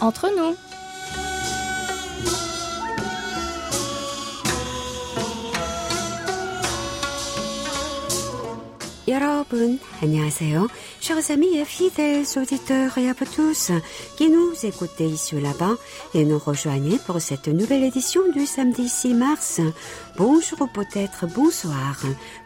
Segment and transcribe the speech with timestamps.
[0.00, 0.56] entre nous.
[9.06, 10.66] 여러분, 안녕하세요.
[11.00, 13.70] Chers amis et fidèles auditeurs et à vous tous
[14.16, 15.74] qui nous écoutez ici ou là-bas
[16.14, 19.60] et nous rejoignez pour cette nouvelle édition du samedi 6 mars.
[20.16, 22.00] Bonjour ou peut-être bonsoir.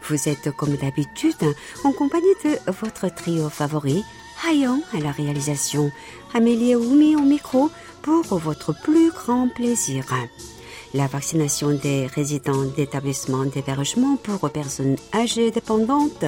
[0.08, 1.54] Vous êtes comme d'habitude
[1.84, 4.04] en compagnie de votre trio favori,
[4.45, 5.91] Hayon à la réalisation,
[6.33, 7.69] Amélie Oumi au micro
[8.01, 10.05] pour votre plus grand plaisir
[10.93, 16.25] la vaccination des résidents d'établissements d'hébergement pour personnes âgées dépendantes,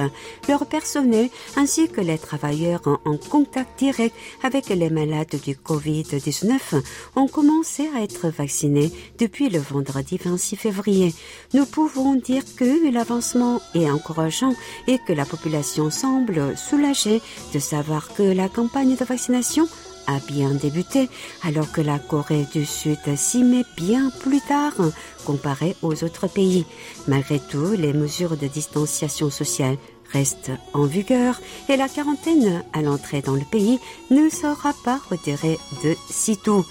[0.48, 6.82] leur personnel ainsi que les travailleurs en contact direct avec les malades du Covid-19
[7.14, 11.14] ont commencé à être vaccinés depuis le vendredi 26 février.
[11.54, 14.54] Nous pouvons dire que l'avancement est encourageant
[14.88, 17.22] et que la population semble soulagée
[17.54, 19.68] de savoir que la campagne de vaccination
[20.06, 21.08] a bien débuté,
[21.42, 24.74] alors que la Corée du Sud s'y met bien plus tard
[25.24, 26.64] comparé aux autres pays.
[27.08, 29.76] Malgré tout, les mesures de distanciation sociale
[30.12, 33.78] restent en vigueur et la quarantaine à l'entrée dans le pays
[34.10, 36.64] ne sera pas retirée de sitôt.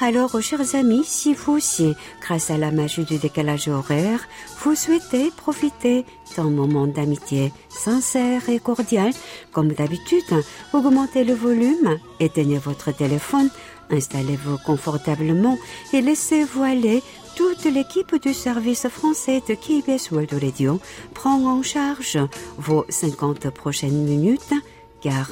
[0.00, 4.28] Alors, chers amis, si vous aussi, grâce à la magie du décalage horaire,
[4.60, 6.04] vous souhaitez profiter
[6.36, 9.12] d'un moment d'amitié sincère et cordial,
[9.52, 13.48] comme d'habitude, augmentez le volume, éteignez votre téléphone,
[13.88, 15.56] installez-vous confortablement
[15.94, 17.02] et laissez-vous aller
[17.34, 20.78] toute l'équipe du service français de KBS World Radio
[21.14, 22.18] prend en charge
[22.58, 24.52] vos 50 prochaines minutes,
[25.00, 25.30] car,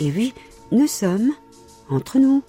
[0.00, 0.34] et oui,
[0.72, 1.30] nous sommes
[1.88, 2.42] entre nous.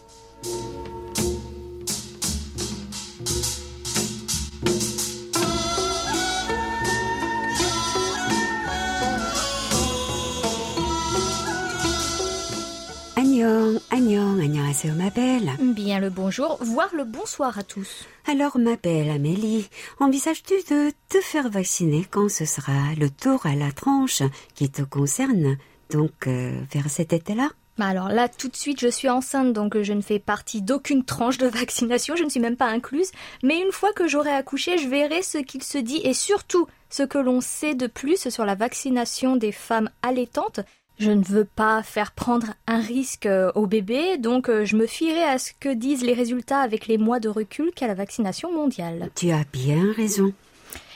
[13.42, 15.50] Annyeong, annyeonghaseyo ma belle.
[15.74, 18.06] Bien le bonjour, voire le bonsoir à tous.
[18.28, 19.68] Alors ma belle Amélie,
[20.00, 24.22] envisages-tu de te faire vacciner quand ce sera le tour à la tranche
[24.54, 25.58] qui te concerne,
[25.90, 27.50] donc euh, vers cet été-là?
[27.80, 31.04] Bah alors là, tout de suite, je suis enceinte, donc je ne fais partie d'aucune
[31.04, 33.12] tranche de vaccination, je ne suis même pas incluse.
[33.42, 37.02] Mais une fois que j'aurai accouché, je verrai ce qu'il se dit et surtout ce
[37.02, 40.60] que l'on sait de plus sur la vaccination des femmes allaitantes.
[41.02, 44.86] Je ne veux pas faire prendre un risque euh, au bébé, donc euh, je me
[44.86, 48.54] fierai à ce que disent les résultats avec les mois de recul qu'à la vaccination
[48.54, 49.10] mondiale.
[49.16, 50.32] Tu as bien raison.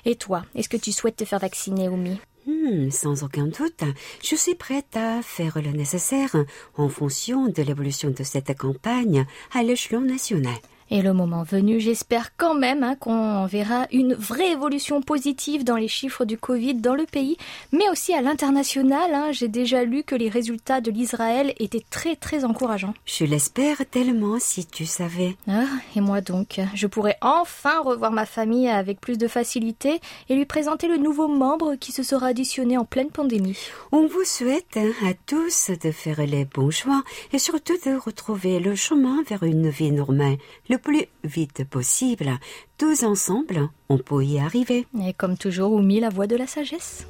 [0.05, 2.19] Et toi, est-ce que tu souhaites te faire vacciner, Oumi?
[2.45, 3.81] Hmm, sans aucun doute,
[4.23, 6.35] je suis prête à faire le nécessaire
[6.77, 10.53] en fonction de l'évolution de cette campagne à l'échelon national.
[10.91, 15.77] Et le moment venu, j'espère quand même hein, qu'on verra une vraie évolution positive dans
[15.77, 17.37] les chiffres du Covid dans le pays,
[17.71, 19.13] mais aussi à l'international.
[19.13, 19.31] hein.
[19.31, 22.93] J'ai déjà lu que les résultats de l'Israël étaient très très encourageants.
[23.05, 25.35] Je l'espère tellement si tu savais.
[25.47, 25.65] Ah,
[25.95, 30.45] et moi donc, je pourrais enfin revoir ma famille avec plus de facilité et lui
[30.45, 33.57] présenter le nouveau membre qui se sera additionné en pleine pandémie.
[33.91, 37.03] On vous souhaite hein, à tous de faire les bons choix
[37.33, 40.37] et surtout de retrouver le chemin vers une vie normale
[40.69, 42.39] le plus vite possible.
[42.77, 44.85] Tous ensemble, on peut y arriver.
[45.01, 47.07] Et comme toujours, Oumi, la voix de la sagesse.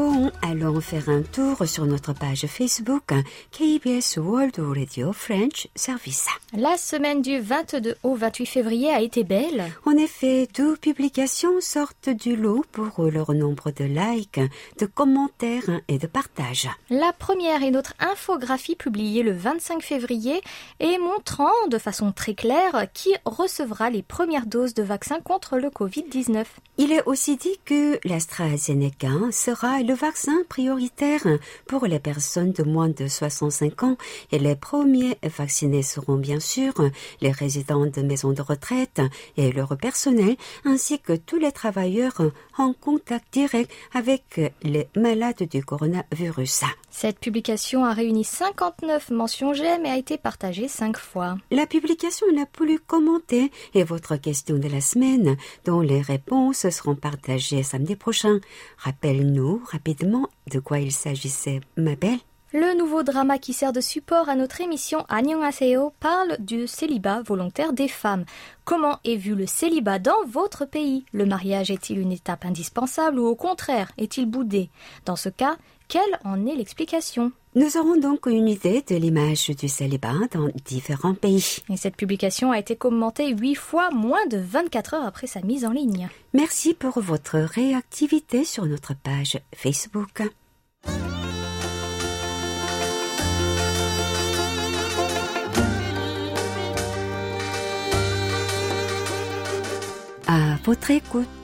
[0.00, 3.12] Bon, allons faire un tour sur notre page Facebook
[3.50, 6.26] KBS World Radio French Service.
[6.52, 9.64] La semaine du 22 au 28 février a été belle.
[9.84, 14.40] En effet, deux publications sortent du lot pour leur nombre de likes,
[14.78, 16.68] de commentaires et de partages.
[16.90, 20.40] La première est notre infographie publiée le 25 février
[20.78, 25.70] et montrant de façon très claire qui recevra les premières doses de vaccin contre le
[25.70, 26.44] Covid-19.
[26.76, 31.26] Il est aussi dit que l'AstraZeneca sera le vaccin prioritaire
[31.66, 33.96] pour les personnes de moins de 65 ans
[34.30, 36.74] et les premiers vaccinés seront bien sûr
[37.22, 39.00] les résidents de maisons de retraite
[39.38, 40.36] et leur personnel
[40.66, 42.20] ainsi que tous les travailleurs
[42.58, 46.64] en contact direct avec les malades du coronavirus.
[46.90, 51.36] Cette publication a réuni 59 mentions j'aime et a été partagée 5 fois.
[51.50, 56.96] La publication la plus commentée est votre question de la semaine, dont les réponses seront
[56.96, 58.40] partagées samedi prochain.
[58.78, 62.18] Rappelle-nous rapidement de quoi il s'agissait, ma belle.
[62.54, 67.74] Le nouveau drama qui sert de support à notre émission Annyeonghaseyo parle du célibat volontaire
[67.74, 68.24] des femmes.
[68.64, 71.04] Comment est vu le célibat dans votre pays?
[71.12, 74.70] Le mariage est-il une étape indispensable ou au contraire est-il boudé?
[75.04, 75.58] Dans ce cas,
[75.88, 77.32] quelle en est l'explication?
[77.54, 81.62] Nous aurons donc une idée de l'image du célibat dans différents pays.
[81.70, 85.64] Et cette publication a été commentée huit fois moins de 24 heures après sa mise
[85.64, 86.08] en ligne.
[86.34, 90.22] Merci pour votre réactivité sur notre page Facebook.
[100.26, 101.37] À votre écoute.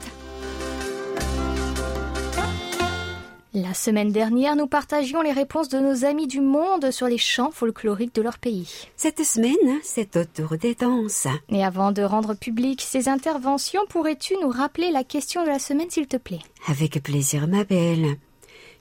[3.57, 7.51] La semaine dernière, nous partagions les réponses de nos amis du monde sur les chants
[7.51, 8.89] folkloriques de leur pays.
[8.97, 11.25] Cette semaine, c'est au tour des danses.
[11.47, 15.89] Et avant de rendre publiques ces interventions, pourrais-tu nous rappeler la question de la semaine,
[15.89, 16.41] s'il te plaît?
[16.67, 18.17] Avec plaisir, ma belle.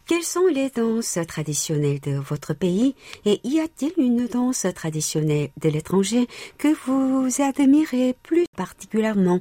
[0.07, 5.69] Quelles sont les danses traditionnelles de votre pays et y a-t-il une danse traditionnelle de
[5.69, 6.27] l'étranger
[6.59, 9.39] que vous admirez plus particulièrement?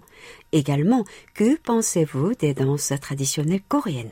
[0.51, 1.03] Également,
[1.33, 4.12] que pensez-vous des danses traditionnelles coréennes?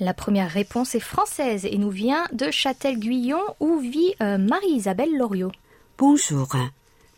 [0.00, 5.52] La première réponse est française et nous vient de Châtel-Guyon où vit euh, Marie-Isabelle Loriot.
[5.96, 6.48] Bonjour.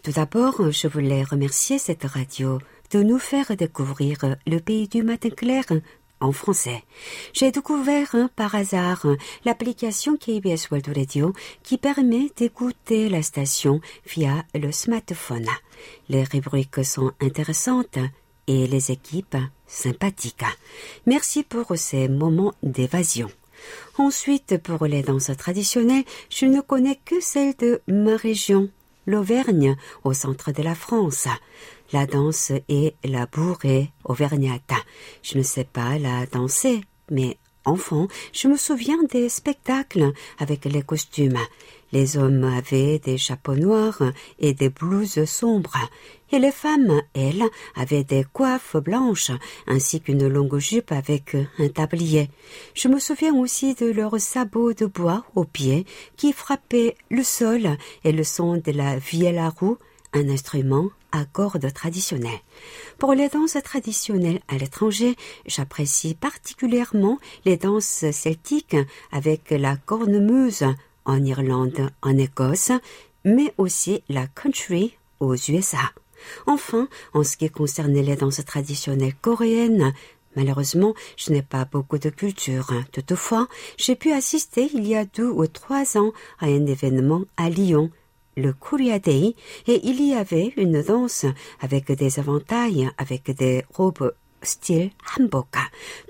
[0.03, 2.59] Tout d'abord, je voulais remercier cette radio
[2.91, 5.65] de nous faire découvrir le pays du matin clair
[6.21, 6.83] en français.
[7.33, 9.07] J'ai découvert par hasard
[9.45, 15.47] l'application KBS World Radio qui permet d'écouter la station via le smartphone.
[16.09, 17.99] Les rubriques sont intéressantes
[18.51, 19.37] et les équipes
[19.69, 20.45] sympathiques.
[21.07, 23.31] Merci pour ces moments d'évasion.
[23.97, 28.69] Ensuite, pour les danses traditionnelles, je ne connais que celle de ma région,
[29.07, 31.29] l'Auvergne, au centre de la France.
[31.93, 34.75] La danse est la bourrée auvergnate.
[35.23, 40.83] Je ne sais pas la danser, mais enfant, je me souviens des spectacles avec les
[40.83, 41.39] costumes.
[41.93, 44.03] Les hommes avaient des chapeaux noirs
[44.39, 45.89] et des blouses sombres,
[46.33, 47.43] et les femmes, elles,
[47.75, 49.33] avaient des coiffes blanches
[49.67, 52.31] ainsi qu'une longue jupe avec un tablier.
[52.75, 57.77] Je me souviens aussi de leurs sabots de bois aux pieds qui frappaient le sol
[58.05, 59.79] et le son de la vielle à roue,
[60.13, 62.41] un instrument à cordes traditionnelles.
[62.99, 65.17] Pour les danses traditionnelles à l'étranger,
[65.47, 68.77] j'apprécie particulièrement les danses celtiques
[69.11, 70.65] avec la cornemuse
[71.05, 72.73] en Irlande, en Écosse,
[73.25, 75.93] mais aussi la country aux USA.
[76.47, 79.93] Enfin, en ce qui concerne les danses traditionnelles coréennes,
[80.37, 82.73] Malheureusement, je n'ai pas beaucoup de culture.
[82.93, 87.51] Toutefois, j'ai pu assister il y a deux ou trois ans à un événement à
[87.51, 87.91] Lyon,
[88.37, 89.35] le Korea Day,
[89.67, 91.27] et il y avait une danse
[91.61, 95.56] avec des éventails, avec des robes style hanbok.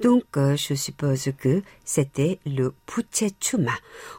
[0.01, 3.73] Donc, euh, je suppose que c'était le Puchechuma.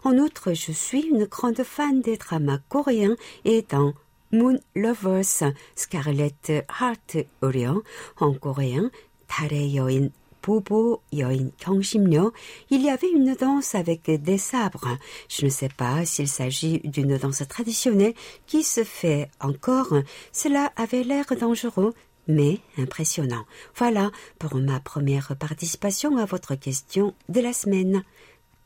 [0.05, 3.93] En outre, je suis une grande fan des dramas coréens et dans
[4.33, 7.83] Moon Lovers, Scarlet Heart Orion,
[8.19, 8.91] en coréen,
[9.29, 10.11] 달의 여인
[10.47, 12.33] Bobo 여인 경심료,
[12.71, 14.97] il y avait une danse avec des sabres.
[15.29, 18.15] Je ne sais pas s'il s'agit d'une danse traditionnelle
[18.47, 19.93] qui se fait encore.
[20.31, 21.95] Cela avait l'air dangereux,
[22.28, 23.46] mais impressionnant.
[23.76, 28.04] Voilà pour ma première participation à votre question de la semaine.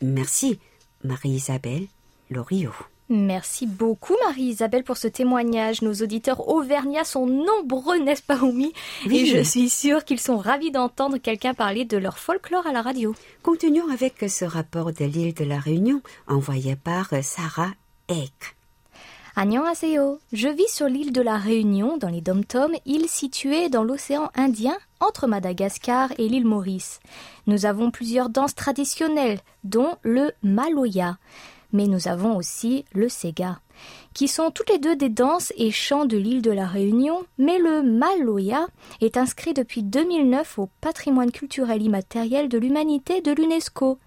[0.02, 0.60] Merci,
[1.04, 1.88] Marie-Isabelle
[2.30, 2.74] Loriot.
[3.08, 5.84] Merci beaucoup Marie-Isabelle pour ce témoignage.
[5.84, 8.74] Nos auditeurs auvergnats sont nombreux, n'est-ce pas Oumi
[9.06, 9.20] oui.
[9.20, 12.82] Et je suis sûre qu'ils sont ravis d'entendre quelqu'un parler de leur folklore à la
[12.82, 13.14] radio.
[13.44, 17.74] Continuons avec ce rapport de l'île de la Réunion envoyé par Sarah
[18.10, 18.56] Eck.
[19.38, 20.20] Annyeonghaseyo.
[20.32, 24.78] Je vis sur l'île de la Réunion, dans les Dom-Tom, île située dans l'océan Indien,
[25.02, 27.02] entre Madagascar et l'île Maurice.
[27.46, 31.18] Nous avons plusieurs danses traditionnelles, dont le Maloya
[31.76, 33.60] mais nous avons aussi le Sega,
[34.14, 37.58] qui sont toutes les deux des danses et chants de l'île de la Réunion, mais
[37.60, 38.66] le Maloya
[39.02, 44.00] est inscrit depuis 2009 au patrimoine culturel immatériel de l'humanité de l'UNESCO.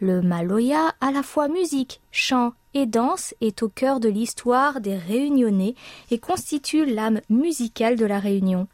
[0.00, 4.96] Le Maloya, à la fois musique, chant et danse, est au cœur de l'histoire des
[4.96, 5.74] Réunionnais
[6.10, 8.68] et constitue l'âme musicale de la Réunion.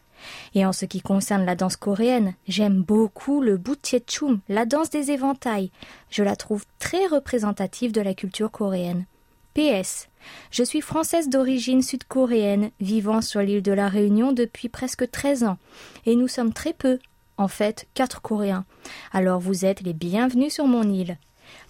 [0.54, 5.10] Et en ce qui concerne la danse coréenne, j'aime beaucoup le Butchechum, la danse des
[5.10, 5.70] éventails.
[6.10, 9.06] Je la trouve très représentative de la culture coréenne.
[9.54, 10.08] PS.
[10.50, 15.58] Je suis française d'origine sud-coréenne, vivant sur l'île de la Réunion depuis presque 13 ans,
[16.06, 16.98] et nous sommes très peu,
[17.40, 18.64] en fait quatre Coréens.
[19.12, 21.16] Alors vous êtes les bienvenus sur mon île.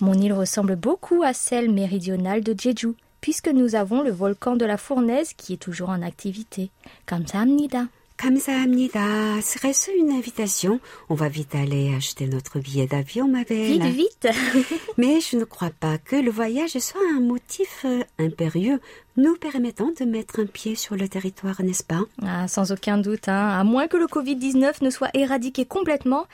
[0.00, 4.65] Mon île ressemble beaucoup à celle méridionale de Jeju, puisque nous avons le volcan de
[4.65, 6.71] la Fournaise qui est toujours en activité.
[7.07, 7.87] Kamsahamnida.
[8.20, 9.42] 감사합니다.
[9.42, 13.82] Serait-ce une invitation On va vite aller acheter notre billet d'avion, ma belle.
[13.82, 14.28] Vite, vite.
[14.98, 18.80] Mais je ne crois pas que le voyage soit un motif euh, impérieux
[19.18, 23.28] nous permettant de mettre un pied sur le territoire, n'est-ce pas ah, Sans aucun doute,
[23.28, 23.60] hein.
[23.60, 26.25] à moins que le Covid-19 ne soit éradiqué complètement.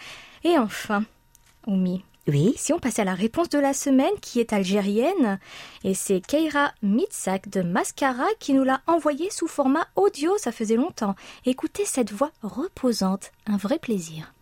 [0.43, 1.03] Et enfin,
[1.67, 2.54] Oumi, oui.
[2.56, 5.38] Si on passe à la réponse de la semaine qui est algérienne,
[5.84, 10.76] et c'est Keira Mitsak de Mascara qui nous l'a envoyé sous format audio, ça faisait
[10.76, 11.14] longtemps.
[11.44, 14.32] Écoutez cette voix reposante, un vrai plaisir.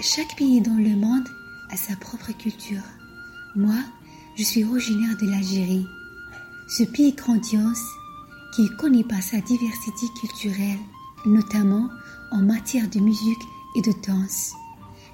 [0.00, 1.26] Chaque pays dans le monde
[1.70, 2.82] a sa propre culture.
[3.56, 3.80] Moi,
[4.36, 5.86] je suis originaire de l'Algérie.
[6.68, 7.80] Ce pays grandiose
[8.54, 10.78] qui est connu par sa diversité culturelle,
[11.26, 11.88] notamment
[12.30, 13.42] en matière de musique
[13.76, 14.52] et de danse.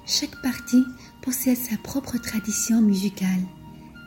[0.05, 0.83] Chaque partie
[1.21, 3.41] possède sa propre tradition musicale,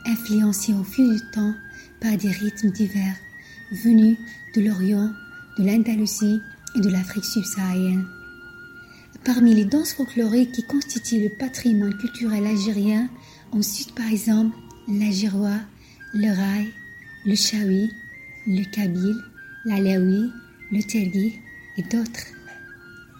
[0.05, 1.53] influencée au fil du temps
[2.01, 3.15] par des rythmes divers
[3.71, 4.17] venus
[4.55, 5.11] de l'Orient,
[5.57, 6.39] de l'Andalousie
[6.75, 8.05] et de l'Afrique subsaharienne.
[9.23, 13.09] Parmi les danses folkloriques qui constituent le patrimoine culturel algérien,
[13.51, 14.55] on cite par exemple
[14.87, 15.59] la giroua,
[16.13, 16.71] le rail,
[17.25, 17.89] le chaoui,
[18.47, 19.21] le kabyle,
[19.65, 20.31] l'alaoui,
[20.71, 21.39] le telgui
[21.77, 22.27] et d'autres.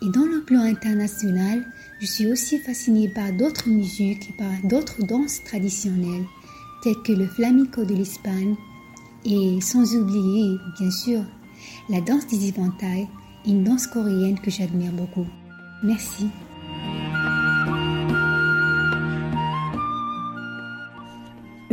[0.02, 1.66] Et dans le plan international,
[2.00, 6.26] je suis aussi fascinée par d'autres musiques et par d'autres danses traditionnelles,
[6.84, 8.56] telles que le flamenco de l'Espagne,
[9.24, 11.24] et sans oublier, bien sûr,
[11.90, 13.08] la danse des éventails,
[13.48, 15.26] une danse coréenne que j'admire beaucoup.
[15.84, 16.28] Merci.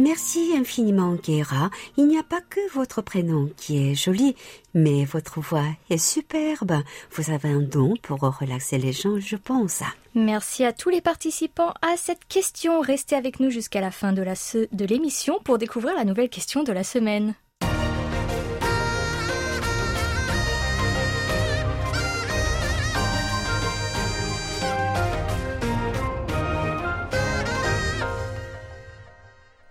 [0.03, 1.71] Merci infiniment, Kéra.
[1.97, 4.35] Il n'y a pas que votre prénom qui est joli,
[4.75, 6.83] mais votre voix est superbe.
[7.13, 9.85] Vous avez un don pour relaxer les gens, je pense.
[10.17, 12.81] Merci à tous les participants à cette question.
[12.81, 16.83] Restez avec nous jusqu'à la fin de l'émission pour découvrir la nouvelle question de la
[16.83, 17.37] semaine.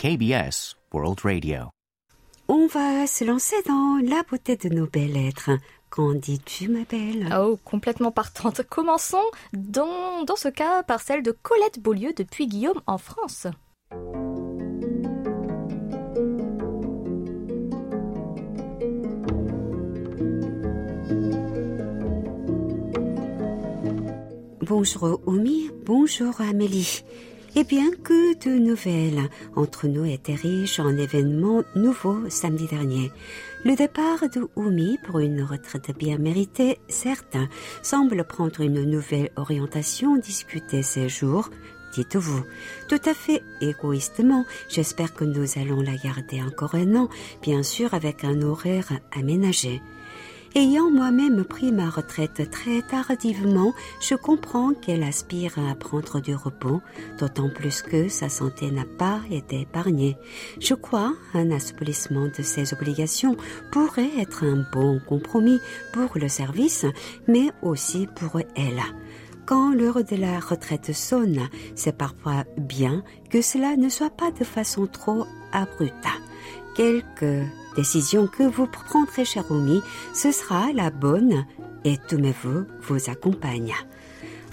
[0.01, 1.69] KBS World Radio.
[2.47, 5.51] On va se lancer dans la beauté de nos belles lettres.
[5.91, 7.29] Qu'en dis-tu, ma belle?
[7.39, 8.63] Oh, complètement partante.
[8.63, 9.21] Commençons
[9.53, 13.45] dans, dans ce cas par celle de Colette Beaulieu depuis Guillaume en France.
[24.61, 27.03] Bonjour Oumi, bonjour Amélie.
[27.53, 33.11] Et bien que de nouvelles entre nous étaient riches en événements nouveaux samedi dernier.
[33.65, 37.35] Le départ de Oumi pour une retraite bien méritée, certes,
[37.81, 41.49] semble prendre une nouvelle orientation discutée ces jours.
[41.93, 42.41] Dites-vous,
[42.87, 47.09] tout à fait égoïstement, j'espère que nous allons la garder encore un an,
[47.41, 49.81] bien sûr avec un horaire aménagé.
[50.53, 56.81] Ayant moi-même pris ma retraite très tardivement, je comprends qu'elle aspire à prendre du repos,
[57.17, 60.17] d'autant plus que sa santé n'a pas été épargnée.
[60.59, 63.37] Je crois un assouplissement de ses obligations
[63.71, 65.59] pourrait être un bon compromis
[65.93, 66.85] pour le service,
[67.29, 68.81] mais aussi pour elle.
[69.45, 74.43] Quand l'heure de la retraite sonne, c'est parfois bien que cela ne soit pas de
[74.43, 76.07] façon trop abrupte.
[76.75, 79.81] Quelques décision que vous prendrez, cher Oumi,
[80.13, 81.45] ce sera la bonne
[81.83, 83.75] et tous mes voeux vous accompagnent.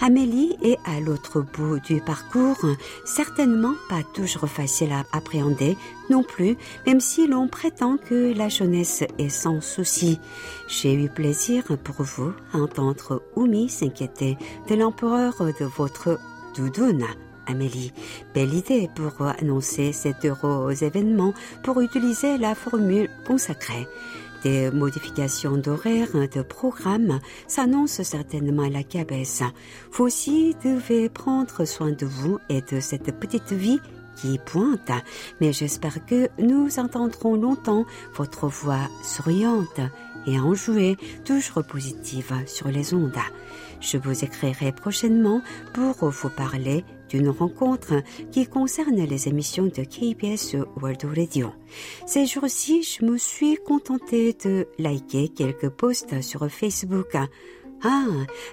[0.01, 2.65] Amélie est à l'autre bout du parcours,
[3.05, 5.77] certainement pas toujours facile à appréhender
[6.09, 6.57] non plus,
[6.87, 10.21] même si l'on prétend que la jeunesse est sans souci.
[10.69, 16.19] J'ai eu plaisir pour vous à entendre Oumi s'inquiéter de l'empereur de votre
[16.57, 17.07] doudoune.
[17.49, 17.93] Amélie.
[18.35, 23.88] Belle idée pour annoncer cet heureux événement pour utiliser la formule consacrée.
[24.45, 29.43] Des modifications d'horaire de programme s'annoncent certainement à la cabesse.
[29.93, 33.81] Vous aussi devez prendre soin de vous et de cette petite vie
[34.14, 34.90] qui pointe,
[35.40, 39.81] mais j'espère que nous entendrons longtemps votre voix souriante
[40.26, 43.12] et enjouée, toujours positive sur les ondes.
[43.81, 45.40] Je vous écrirai prochainement
[45.73, 51.50] pour vous parler d'une rencontre qui concerne les émissions de KBS World Radio.
[52.07, 57.17] Ces jours-ci, je me suis contentée de liker quelques posts sur Facebook.
[57.85, 58.07] Ah,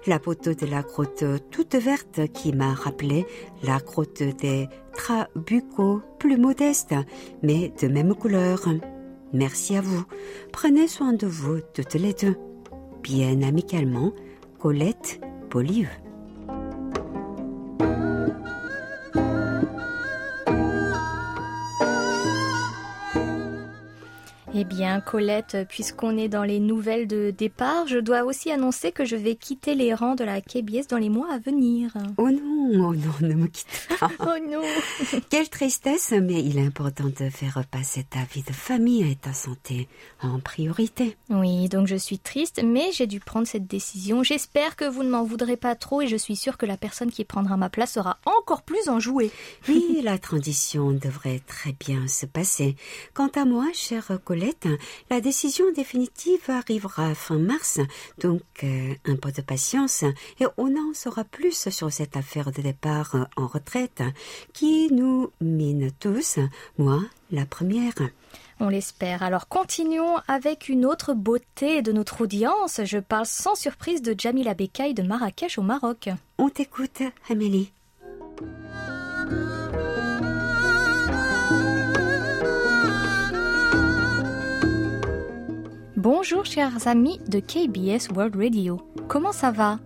[0.05, 3.25] la photo de la grotte toute verte qui m'a rappelé
[3.63, 6.93] la grotte des Trabucos, plus modeste,
[7.41, 8.67] mais de même couleur.
[9.33, 10.03] Merci à vous.
[10.51, 12.35] Prenez soin de vous toutes les deux.
[13.01, 14.13] Bien amicalement,
[14.59, 15.19] Colette
[15.49, 15.89] Polive.
[24.57, 29.03] Eh bien, Colette, puisqu'on est dans les nouvelles de départ, je dois aussi annoncer que
[29.03, 31.91] je vais quitter les rangs de la KBS dans les mois à venir.
[32.15, 34.09] Oh non, oh non, ne me quitte pas.
[34.21, 34.61] oh non.
[35.29, 39.33] Quelle tristesse, mais il est important de faire passer ta vie de famille et ta
[39.33, 39.89] santé
[40.21, 41.17] en priorité.
[41.29, 44.23] Oui, donc je suis triste, mais j'ai dû prendre cette décision.
[44.23, 47.11] J'espère que vous ne m'en voudrez pas trop et je suis sûre que la personne
[47.11, 49.31] qui prendra ma place sera encore plus enjouée.
[49.67, 52.77] Oui, la transition devrait très bien se passer.
[53.13, 54.44] Quant à moi, chère Colette,
[55.09, 57.79] la décision définitive arrivera fin mars,
[58.19, 60.03] donc euh, un peu de patience
[60.39, 64.03] et on en saura plus sur cette affaire de départ en retraite
[64.53, 66.39] qui nous mine tous,
[66.77, 66.99] moi
[67.31, 67.93] la première.
[68.59, 69.21] On l'espère.
[69.21, 72.79] Alors continuons avec une autre beauté de notre audience.
[72.83, 76.09] Je parle sans surprise de Jamila Bekaï de Marrakech au Maroc.
[76.37, 77.71] On t'écoute, Amélie.
[86.05, 88.79] Bonjour chers amis de KBS World Radio.
[89.07, 89.79] Comment ça va?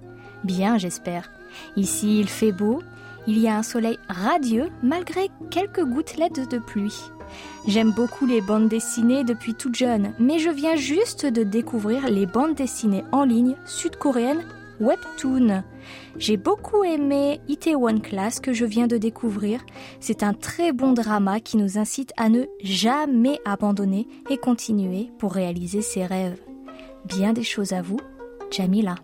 [0.44, 1.32] Bien j'espère.
[1.78, 2.82] Ici il fait beau,
[3.26, 7.00] il y a un soleil radieux malgré quelques gouttelettes de pluie.
[7.70, 12.26] J'aime beaucoup les bandes dessinées depuis toute jeune, mais je viens juste de découvrir les
[12.26, 14.44] bandes dessinées en ligne sud-coréennes
[14.82, 15.64] Webtoon.
[16.18, 19.66] J'ai beaucoup aimé Itaewon Class que je viens de découvrir.
[20.00, 25.34] C'est un très bon drama qui nous incite à ne jamais abandonner et continuer pour
[25.34, 26.40] réaliser ses rêves.
[27.06, 28.00] Bien des choses à vous,
[28.52, 28.96] Jamila.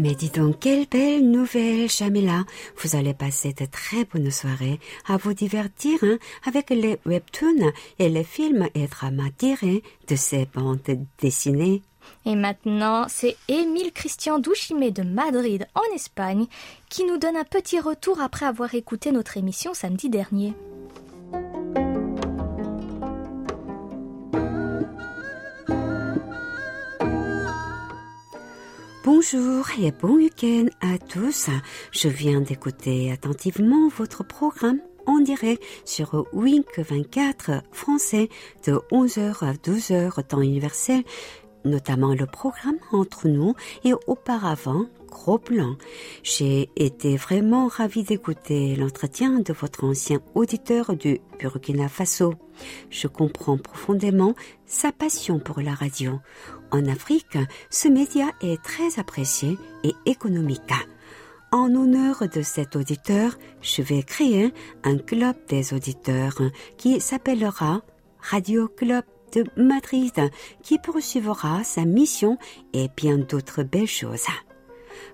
[0.00, 2.46] Mais dis donc, quelle belle nouvelle, Jamila.
[2.78, 8.08] Vous allez passer de très bonnes soirées à vous divertir hein, avec les webtoons et
[8.08, 10.80] les films et dramas tirés de ces bandes
[11.20, 11.82] dessinées.
[12.26, 16.46] Et maintenant, c'est Émile Christian Douchimé de Madrid, en Espagne,
[16.88, 20.54] qui nous donne un petit retour après avoir écouté notre émission samedi dernier.
[29.02, 31.48] Bonjour et bon week-end à tous.
[31.90, 38.28] Je viens d'écouter attentivement votre programme en direct sur Wink 24 français
[38.66, 41.02] de 11h à 12h temps universel,
[41.64, 45.76] notamment le programme Entre nous et auparavant Gros Plan.
[46.22, 52.34] J'ai été vraiment ravi d'écouter l'entretien de votre ancien auditeur du Burkina Faso.
[52.90, 54.34] Je comprends profondément
[54.66, 56.20] sa passion pour la radio.
[56.70, 57.38] En Afrique,
[57.70, 60.72] ce média est très apprécié et économique.
[61.52, 66.40] En honneur de cet auditeur, je vais créer un club des auditeurs
[66.76, 67.82] qui s'appellera
[68.20, 70.30] Radio Club de Madrid,
[70.62, 72.38] qui poursuivra sa mission
[72.72, 74.26] et bien d'autres belles choses.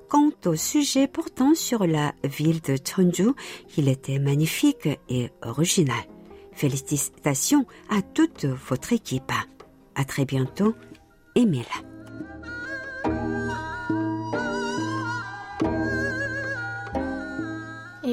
[0.08, 3.32] Quant au sujet portant sur la ville de Chonju,
[3.76, 6.04] il était magnifique et original.
[6.52, 9.32] Félicitations à toute votre équipe.
[9.94, 10.74] À très bientôt
[11.34, 11.64] Émile.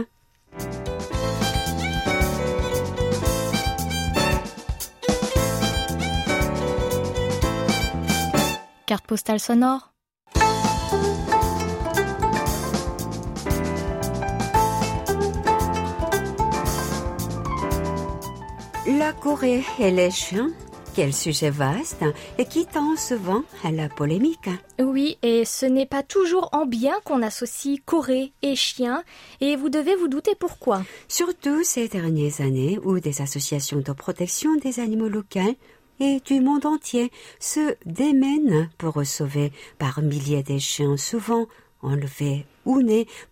[8.85, 9.95] Carte postale sonore.
[18.97, 20.51] La Corée et les chiens
[20.95, 22.05] quel sujet vaste
[22.39, 24.49] et qui tend souvent à la polémique.
[24.81, 29.05] Oui, et ce n'est pas toujours en bien qu'on associe Corée et chien,
[29.41, 30.83] et vous devez vous douter pourquoi.
[31.07, 35.55] Surtout ces dernières années où des associations de protection des animaux locaux
[36.01, 41.47] et du monde entier se démènent pour sauver par milliers de chiens souvent
[41.83, 42.83] enlevés ou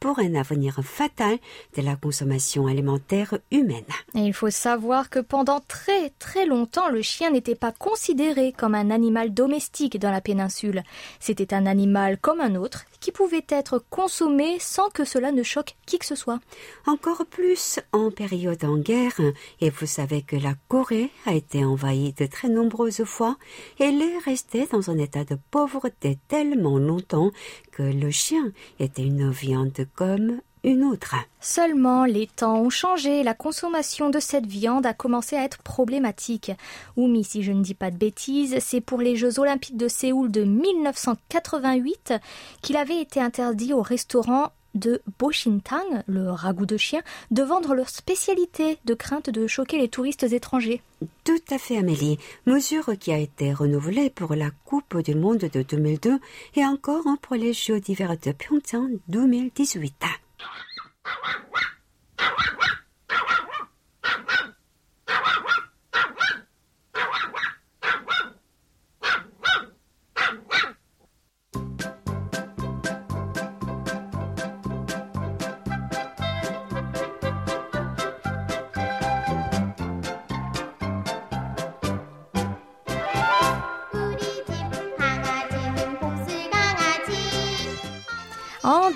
[0.00, 1.38] pour un avenir fatal
[1.76, 3.84] de la consommation alimentaire humaine.
[4.14, 8.74] Et il faut savoir que pendant très très longtemps, le chien n'était pas considéré comme
[8.74, 10.82] un animal domestique dans la péninsule.
[11.20, 15.76] C'était un animal comme un autre qui pouvait être consommé sans que cela ne choque
[15.86, 16.40] qui que ce soit.
[16.86, 19.20] Encore plus en période en guerre,
[19.60, 23.36] et vous savez que la Corée a été envahie de très nombreuses fois,
[23.78, 27.30] elle est restée dans un état de pauvreté tellement longtemps
[27.72, 31.14] que le chien était une viande comme une autre.
[31.40, 36.50] Seulement, les temps ont changé, la consommation de cette viande a commencé à être problématique.
[36.96, 40.30] Oumi, si je ne dis pas de bêtises, c'est pour les Jeux olympiques de Séoul
[40.30, 42.14] de 1988
[42.62, 47.00] qu'il avait été interdit au restaurant de Boshintang, le ragoût de chien,
[47.30, 50.82] de vendre leur spécialité de crainte de choquer les touristes étrangers.
[51.24, 52.18] Tout à fait, Amélie.
[52.44, 56.18] Mesure qui a été renouvelée pour la Coupe du Monde de 2002
[56.56, 59.94] et encore pour les Jeux d'hiver de Pyeongchang 2018.
[60.38, 60.48] What?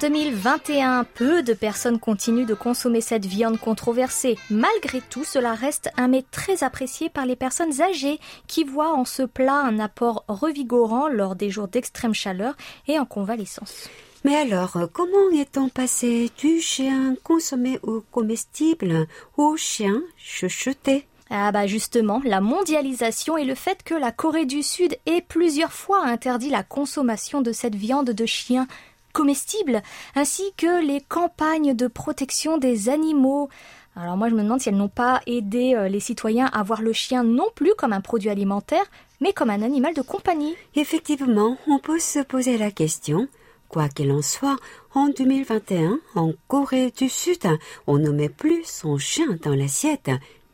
[0.01, 4.39] 2021, peu de personnes continuent de consommer cette viande controversée.
[4.49, 9.05] Malgré tout, cela reste un mets très apprécié par les personnes âgées qui voient en
[9.05, 12.55] ce plat un apport revigorant lors des jours d'extrême chaleur
[12.89, 13.91] et en convalescence.
[14.25, 21.07] Mais alors, comment est-on passé du chien consommé ou comestible au chien chuchoté?
[21.29, 25.73] Ah bah justement, la mondialisation et le fait que la Corée du Sud ait plusieurs
[25.73, 28.67] fois interdit la consommation de cette viande de chien
[29.13, 29.83] comestibles,
[30.15, 33.49] ainsi que les campagnes de protection des animaux.
[33.97, 36.83] Alors moi je me demande si elles n'ont pas aidé euh, les citoyens à voir
[36.83, 38.85] le chien non plus comme un produit alimentaire,
[39.21, 40.55] mais comme un animal de compagnie.
[40.75, 43.29] Effectivement, on peut se poser la question.
[43.69, 44.57] Quoi qu'il en soit,
[44.95, 47.47] en 2021, en Corée du Sud,
[47.87, 50.11] on ne met plus son chien dans l'assiette.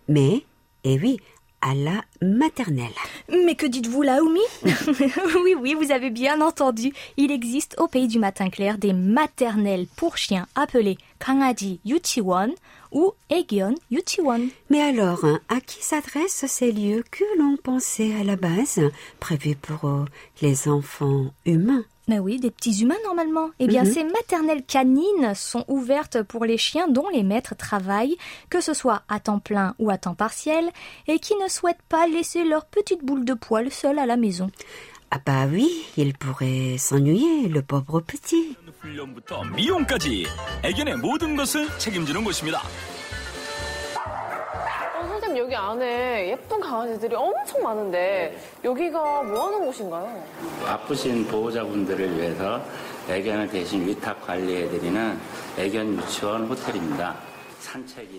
[0.06, 0.44] Mais,
[0.84, 1.18] et oui,
[1.74, 2.92] la maternelle.
[3.28, 4.40] Mais que dites-vous là, Oumi
[5.44, 6.92] Oui, oui, vous avez bien entendu.
[7.16, 12.54] Il existe au pays du matin clair des maternelles pour chiens appelées Kangaji Yuchiwon
[12.92, 14.48] ou Egyon Yuchiwon.
[14.70, 18.80] Mais alors, à qui s'adressent ces lieux que l'on pensait à la base
[19.20, 20.04] prévus pour euh,
[20.42, 21.84] les enfants humains?
[22.08, 23.50] Mais oui, des petits humains normalement.
[23.58, 23.92] Eh bien, Mhm.
[23.92, 28.16] ces maternelles canines sont ouvertes pour les chiens dont les maîtres travaillent,
[28.48, 30.70] que ce soit à temps plein ou à temps partiel,
[31.08, 34.50] et qui ne souhaitent pas laisser leur petite boule de poil seule à la maison.
[35.10, 38.56] Ah bah oui, il pourrait s'ennuyer, le pauvre petit.
[38.80, 40.26] 훈련부터 미용까지
[40.62, 42.60] 애견의 모든 것을 책임지는 곳입니다.
[43.98, 50.24] 어, 선생님 여기 안에 예쁜 강아지들이 엄청 많은데 여기가 뭐 하는 곳인가요?
[50.66, 52.62] 아프신 보호자분들을 위해서
[53.08, 55.18] 애견을 대신 위탁 관리해드리는
[55.58, 57.16] 애견 유치원 호텔입니다.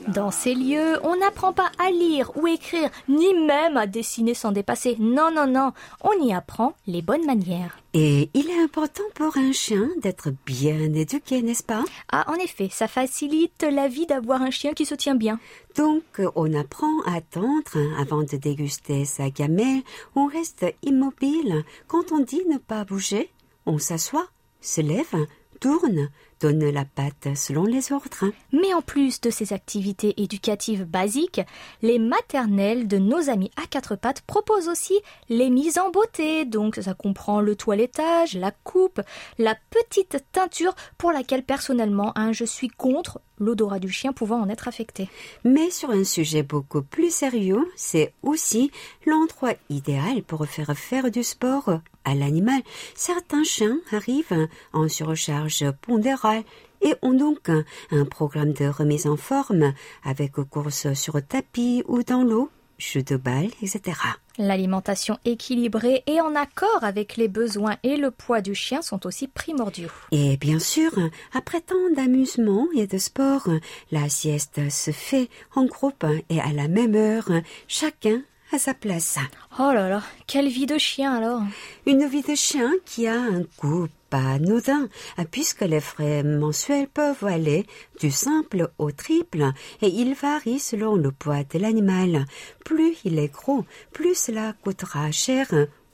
[0.08, 4.52] Dans ces lieux, on n'apprend pas à lire ou écrire, ni même à dessiner sans
[4.52, 4.96] dépasser.
[5.00, 7.80] Non, non, non, on y apprend les bonnes manières.
[7.94, 11.84] Et il est important pour un chien d'être bien éduqué, n'est-ce pas?
[12.12, 15.40] Ah, en effet, ça facilite la vie d'avoir un chien qui se tient bien.
[15.76, 19.82] Donc, on apprend à attendre avant de déguster sa gamelle.
[20.16, 21.64] On reste immobile.
[21.88, 23.32] Quand on dit ne pas bouger,
[23.66, 24.28] on s'assoit,
[24.62, 25.28] se lève,
[25.60, 28.32] tourne, donne la patte selon les ordres.
[28.52, 31.42] Mais en plus de ces activités éducatives basiques,
[31.82, 36.46] les maternelles de nos amis à quatre pattes proposent aussi les mises en beauté.
[36.46, 39.02] Donc ça comprend le toilettage, la coupe,
[39.38, 44.50] la petite teinture pour laquelle personnellement hein, je suis contre l'odorat du chien pouvant en
[44.50, 45.10] être affecté.
[45.44, 48.72] Mais sur un sujet beaucoup plus sérieux, c'est aussi
[49.06, 52.62] l'endroit idéal pour faire faire du sport à l'animal.
[52.96, 56.44] Certains chiens arrivent en surcharge pondérale
[56.82, 62.04] et ont donc un, un programme de remise en forme avec courses sur tapis ou
[62.04, 63.98] dans l'eau, jeux de balles, etc.
[64.38, 69.28] L'alimentation équilibrée et en accord avec les besoins et le poids du chien sont aussi
[69.28, 69.90] primordiaux.
[70.12, 70.92] Et bien sûr,
[71.34, 73.50] après tant d'amusement et de sport,
[73.92, 77.30] la sieste se fait en groupe et à la même heure,
[77.68, 79.18] chacun à sa place.
[79.60, 81.42] Oh là là, quelle vie de chien alors
[81.86, 84.88] Une vie de chien qui a un coût pas anodin,
[85.32, 87.66] puisque les frais mensuels peuvent aller
[88.00, 92.26] du simple au triple, et ils varient selon le poids de l'animal.
[92.64, 95.48] Plus il est gros, plus cela coûtera cher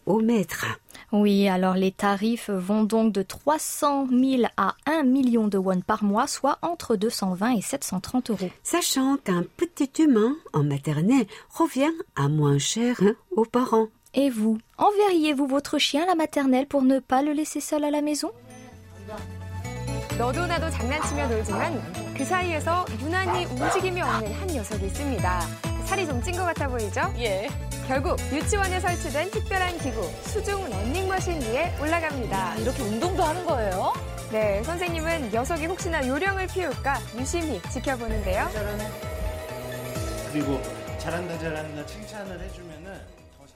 [0.06, 0.22] au.
[1.12, 6.04] Oui, alors les tarifs vont donc de 300 000 à 1 million de won par
[6.04, 8.50] mois, soit entre 220 et 730 euros.
[8.64, 13.88] Sachant qu'un petit humain en maternelle revient à moins cher aux parents.
[14.16, 17.92] Et vous, enverriez-vous votre chien à la maternelle pour ne pas le laisser seul à
[17.92, 18.32] la maison?
[25.84, 25.88] 그.
[25.88, 27.02] 살이 좀 찐 것 같아 보이죠?
[27.20, 27.48] 예.
[27.88, 32.56] 결국 유치원에 설치된 특별한 기구 수중 런닝머신 위에 올라갑니다.
[32.58, 33.94] 이렇게 운동도 하는 거예요?
[34.32, 38.50] 네, 선생님은 녀석이 혹시나 요령을 피울까 유심히 지켜보는데요.
[40.32, 40.60] 그리고
[40.98, 42.86] 잘한다 잘한다 칭찬을 해주면은
[43.38, 43.54] 더 잘.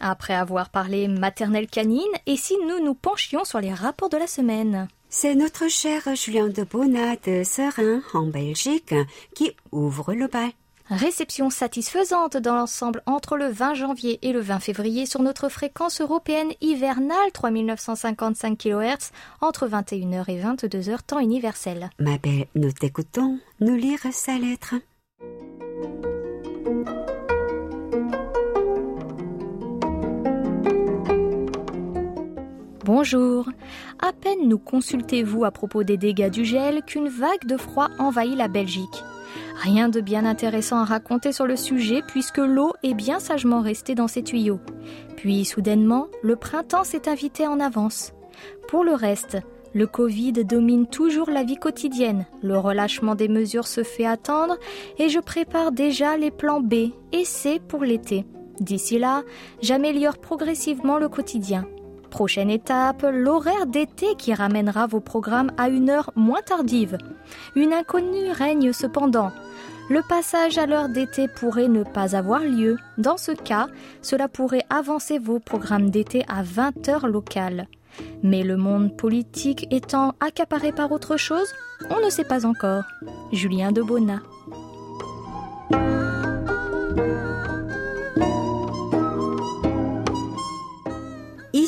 [0.00, 4.26] Après avoir parlé maternelle canine, et si nous nous penchions sur les rapports de la
[4.26, 8.94] semaine C'est notre cher Julien de Bonat de Serein, en Belgique,
[9.34, 10.50] qui ouvre le bal.
[10.90, 16.00] Réception satisfaisante dans l'ensemble entre le 20 janvier et le 20 février sur notre fréquence
[16.00, 21.90] européenne hivernale 3955 kHz entre 21h et 22h temps universel.
[22.00, 24.74] Ma belle, nous t'écoutons nous lire sa lettre.
[32.84, 33.48] Bonjour.
[34.00, 38.36] À peine nous consultez-vous à propos des dégâts du gel qu'une vague de froid envahit
[38.36, 39.04] la Belgique.
[39.60, 43.94] Rien de bien intéressant à raconter sur le sujet puisque l'eau est bien sagement restée
[43.94, 44.58] dans ses tuyaux.
[45.16, 48.14] Puis soudainement, le printemps s'est invité en avance.
[48.68, 49.36] Pour le reste,
[49.74, 54.56] le Covid domine toujours la vie quotidienne, le relâchement des mesures se fait attendre
[54.98, 58.24] et je prépare déjà les plans B et C pour l'été.
[58.60, 59.24] D'ici là,
[59.60, 61.66] j'améliore progressivement le quotidien.
[62.10, 66.98] Prochaine étape, l'horaire d'été qui ramènera vos programmes à une heure moins tardive.
[67.54, 69.30] Une inconnue règne cependant.
[69.88, 72.76] Le passage à l'heure d'été pourrait ne pas avoir lieu.
[72.98, 73.68] Dans ce cas,
[74.02, 77.66] cela pourrait avancer vos programmes d'été à 20 heures locales.
[78.22, 81.52] Mais le monde politique étant accaparé par autre chose,
[81.90, 82.84] on ne sait pas encore.
[83.32, 84.20] Julien de Bonnat.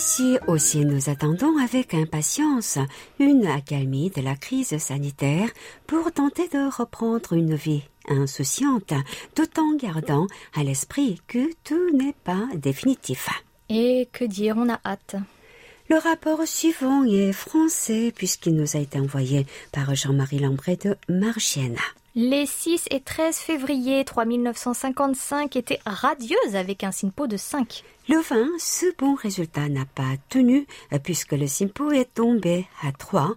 [0.04, 2.76] Ici aussi, nous attendons avec impatience
[3.20, 5.48] une accalmie de la crise sanitaire
[5.86, 8.94] pour tenter de reprendre une vie insouciante,
[9.36, 13.28] tout en gardant à l'esprit que tout n'est pas définitif.
[13.68, 15.14] Et que dire, on a hâte.
[15.88, 21.78] Le rapport suivant est français puisqu'il nous a été envoyé par Jean-Marie Lambret de Marchienne.
[22.14, 27.82] Les 6 et 13 février 3955 étaient radieuses avec un SINPO de 5.
[28.06, 30.66] Le 20, ce bon résultat n'a pas tenu
[31.02, 33.34] puisque le SINPO est tombé à 3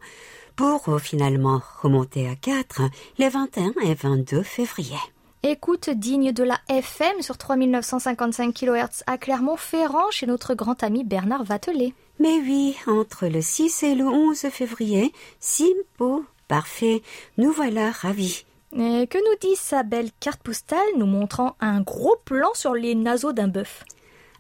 [0.58, 2.82] pour finalement remonter à 4
[3.18, 4.98] les 21 et 22 février.
[5.44, 11.46] Écoute digne de la FM sur 3955 kHz à Clermont-Ferrand chez notre grand ami Bernard
[11.46, 11.94] Vatelet.
[12.20, 17.02] Mais oui, entre le 6 et le 11 février, SINPO parfait,
[17.38, 18.44] nous voilà ravis.
[18.76, 23.32] Que nous dit sa belle carte postale nous montrant un gros plan sur les naseaux
[23.32, 23.86] d'un bœuf?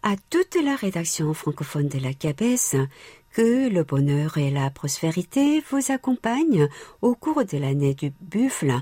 [0.03, 2.75] À toute la rédaction francophone de la Cabesse,
[3.31, 6.67] que le bonheur et la prospérité vous accompagnent
[7.01, 8.73] au cours de l'année du buffle,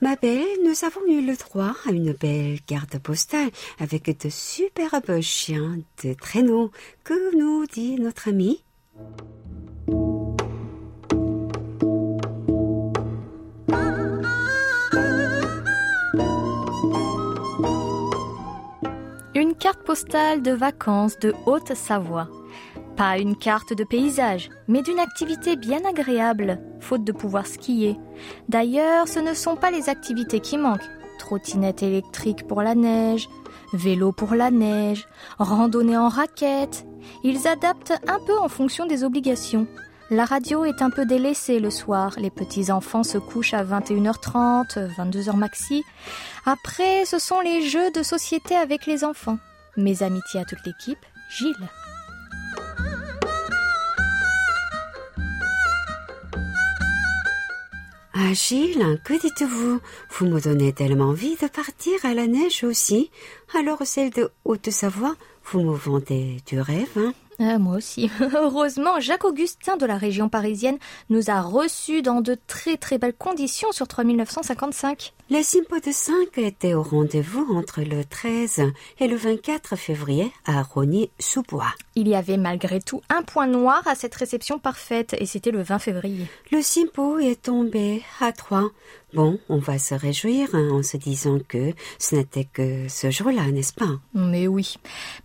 [0.00, 5.20] Ma belle, nous avons eu le droit à une belle carte postale avec de superbes
[5.20, 6.70] chiens de traîneau.
[7.02, 8.62] Que nous dit notre ami
[19.34, 22.28] Une carte postale de vacances de Haute-Savoie.
[22.98, 27.96] Pas une carte de paysage, mais d'une activité bien agréable, faute de pouvoir skier.
[28.48, 30.90] D'ailleurs, ce ne sont pas les activités qui manquent.
[31.16, 33.28] Trottinette électrique pour la neige,
[33.72, 35.06] vélo pour la neige,
[35.38, 36.86] randonnée en raquette.
[37.22, 39.68] Ils adaptent un peu en fonction des obligations.
[40.10, 42.14] La radio est un peu délaissée le soir.
[42.18, 45.84] Les petits enfants se couchent à 21h30, 22h maxi.
[46.46, 49.38] Après, ce sont les jeux de société avec les enfants.
[49.76, 50.98] Mes amitiés à toute l'équipe,
[51.30, 51.68] Gilles.
[58.20, 59.80] Ah Gilles, que dites-vous?
[60.10, 63.12] Vous me donnez tellement envie de partir à la neige aussi.
[63.56, 68.10] Alors celle de Haute-Savoie, vous me vendez du rêve, hein ah, moi aussi.
[68.34, 73.14] Heureusement, Jacques Augustin de la région parisienne nous a reçus dans de très très belles
[73.14, 75.14] conditions sur 3955.
[75.30, 78.62] Les Simpo de 5 étaient au rendez-vous entre le 13
[78.98, 81.72] et le 24 février à Rogny-sous-Bois.
[81.94, 85.62] Il y avait malgré tout un point noir à cette réception parfaite et c'était le
[85.62, 86.26] 20 février.
[86.50, 88.70] Le Simpo est tombé à 3
[89.14, 93.50] Bon, on va se réjouir hein, en se disant que ce n'était que ce jour-là,
[93.50, 93.98] n'est-ce pas?
[94.12, 94.74] Mais oui.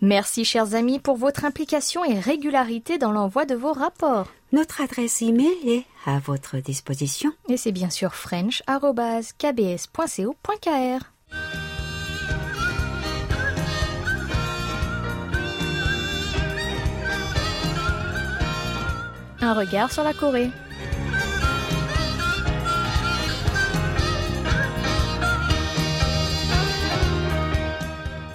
[0.02, 4.30] Merci, chers amis, pour votre implication et régularité dans l'envoi de vos rapports.
[4.54, 7.32] Notre adresse email est à votre disposition.
[7.50, 8.70] Et c'est bien sûr french.kbs.co.kr.
[19.42, 20.52] Un regard sur la Corée.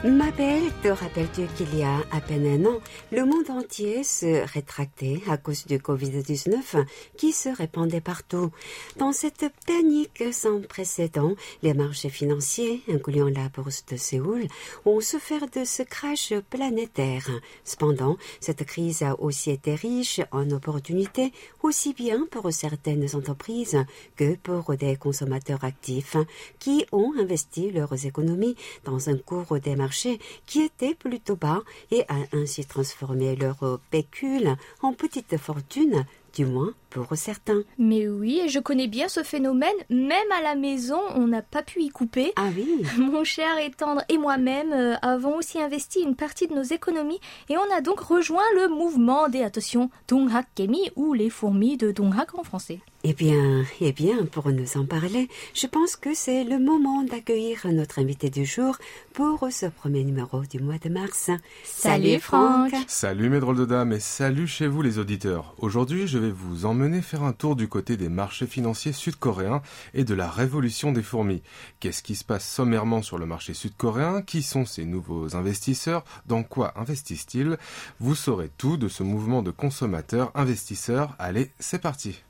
[0.08, 2.78] Ma belle, te rappelles-tu qu'il y a à peine un an,
[3.12, 6.86] le monde entier se rétractait à cause du Covid-19
[7.18, 8.50] qui se répandait partout.
[8.96, 14.46] Dans cette panique sans précédent, les marchés financiers, incluant la bourse de Séoul,
[14.86, 17.28] ont souffert de ce crash planétaire.
[17.64, 23.84] Cependant, cette crise a aussi été riche en opportunités, aussi bien pour certaines entreprises
[24.16, 26.16] que pour des consommateurs actifs
[26.58, 29.97] qui ont investi leurs économies dans un cours des marchés
[30.46, 36.72] qui était plutôt bas et a ainsi transformé leur pécule en petite fortune, du moins
[36.90, 37.62] pour certains.
[37.78, 39.74] Mais oui, je connais bien ce phénomène.
[39.90, 42.32] Même à la maison, on n'a pas pu y couper.
[42.36, 46.54] Ah oui Mon cher et tendre et moi-même euh, avons aussi investi une partie de
[46.54, 51.30] nos économies et on a donc rejoint le mouvement des, attention, Donghak Kemi ou les
[51.30, 52.80] fourmis de Donghak en français.
[53.10, 57.60] Eh bien, eh bien, pour nous en parler, je pense que c'est le moment d'accueillir
[57.72, 58.76] notre invité du jour
[59.14, 61.30] pour ce premier numéro du mois de mars.
[61.64, 62.70] Salut, Franck.
[62.86, 65.54] Salut mes drôles de dames et salut chez vous les auditeurs.
[65.56, 69.62] Aujourd'hui, je vais vous emmener faire un tour du côté des marchés financiers sud-coréens
[69.94, 71.42] et de la révolution des fourmis.
[71.80, 74.20] Qu'est-ce qui se passe sommairement sur le marché sud-coréen?
[74.20, 76.04] Qui sont ces nouveaux investisseurs?
[76.26, 77.56] Dans quoi investissent-ils?
[78.00, 81.16] Vous saurez tout de ce mouvement de consommateurs investisseurs.
[81.18, 82.22] Allez, c'est parti.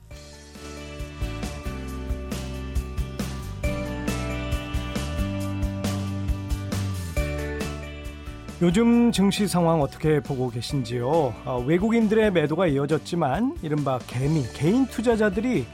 [8.61, 11.09] 요즘 증시 상황 어떻게 보고 계신지요?
[11.45, 15.65] 어, 외국인들의 매도가 이어졌지만 이른바 개미, 개인 투자자들이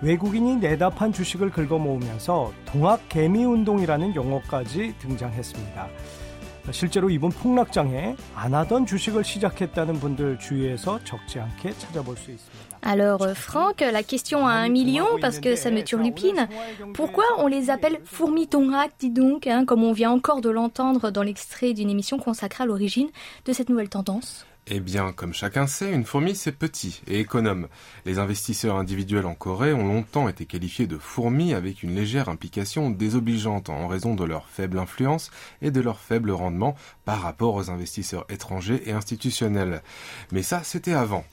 [0.00, 5.88] 외국인이 내다판 주식을 긁어 모으면서 동학 개미 운동이라는 용어까지 등장했습니다.
[6.70, 12.69] 실제로 이번 폭락장에 안 하던 주식을 시작했다는 분들 주위에서 적지 않게 찾아볼 수 있습니다.
[12.82, 16.48] Alors Franck, la question à un million parce que ça me turlupine.
[16.94, 21.10] Pourquoi on les appelle fourmis tonrak, dis donc, hein, comme on vient encore de l'entendre
[21.10, 23.08] dans l'extrait d'une émission consacrée à l'origine
[23.44, 24.46] de cette nouvelle tendance?
[24.72, 27.66] Eh bien, comme chacun sait, une fourmi c'est petit et économe.
[28.06, 32.88] Les investisseurs individuels en Corée ont longtemps été qualifiés de fourmis avec une légère implication
[32.90, 37.70] désobligeante en raison de leur faible influence et de leur faible rendement par rapport aux
[37.70, 39.82] investisseurs étrangers et institutionnels.
[40.30, 41.24] Mais ça, c'était avant.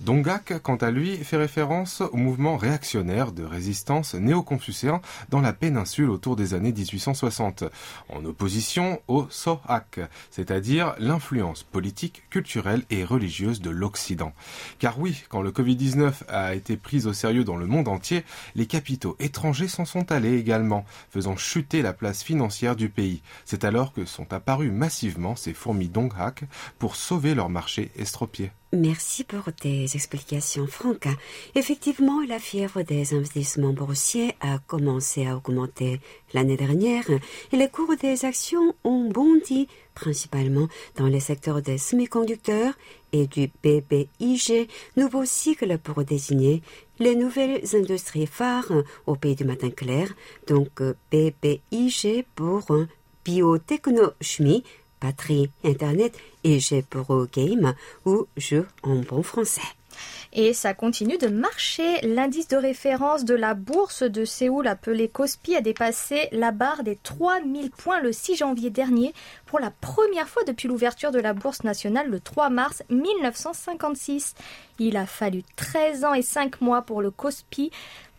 [0.00, 6.10] Dongak, quant à lui, fait référence au mouvement réactionnaire de résistance néo-confucéen dans la péninsule
[6.10, 7.64] autour des années 1860,
[8.08, 10.00] en opposition au Sohak,
[10.30, 14.32] c'est-à-dire l'influence politique, culturelle et religieuse de l'Occident.
[14.78, 18.24] Car oui, quand le Covid-19 a été pris au sérieux dans le monde entier,
[18.54, 23.22] les capitaux étrangers s'en sont allés également, faisant chuter la place financière du pays.
[23.44, 26.44] C'est alors que sont apparus massivement ces fourmis Donghak
[26.78, 28.50] pour sauver leur marché estropié.
[28.74, 31.06] Merci pour tes explications, Franck.
[31.54, 36.00] Effectivement, la fièvre des investissements boursiers a commencé à augmenter
[36.32, 42.72] l'année dernière et les cours des actions ont bondi, principalement dans les secteurs des semi-conducteurs
[43.12, 46.62] et du BBIG, nouveau cycle pour désigner
[46.98, 48.72] les nouvelles industries phares
[49.06, 50.08] au pays du matin clair,
[50.46, 52.64] donc BBIG pour
[53.22, 54.64] biotechnochimie,
[55.02, 57.74] batterie, Internet et pour game
[58.06, 59.60] ou jeux en bon français.
[60.32, 62.00] Et ça continue de marcher.
[62.02, 66.96] L'indice de référence de la bourse de Séoul, appelé Kospi, a dépassé la barre des
[66.96, 69.12] 3000 points le 6 janvier dernier
[69.44, 74.34] pour la première fois depuis l'ouverture de la bourse nationale le 3 mars 1956.
[74.78, 77.70] Il a fallu 13 ans et 5 mois pour le Kospi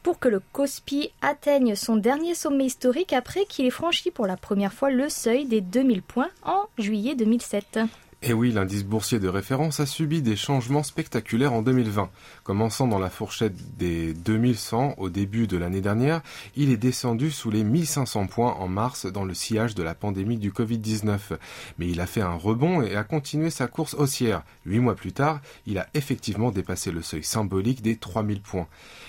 [0.04, 4.38] pour que le Kospi atteigne son dernier sommet historique après qu'il ait franchi pour la
[4.38, 7.80] première fois le seuil des 2000 points en juillet 2007.
[8.26, 12.10] Et oui, l'indice boursier de référence a subi des changements spectaculaires en 2020.
[12.44, 16.22] Commençant dans la fourchette des 2100 au début de l'année dernière,
[16.56, 20.38] il est descendu sous les 1500 points en mars dans le sillage de la pandémie
[20.38, 21.38] du Covid-19.
[21.78, 24.44] Mais il a fait un rebond et a continué sa course haussière.
[24.66, 28.68] Huit mois plus tard, il a effectivement dépassé le seuil symbolique des 3000 points.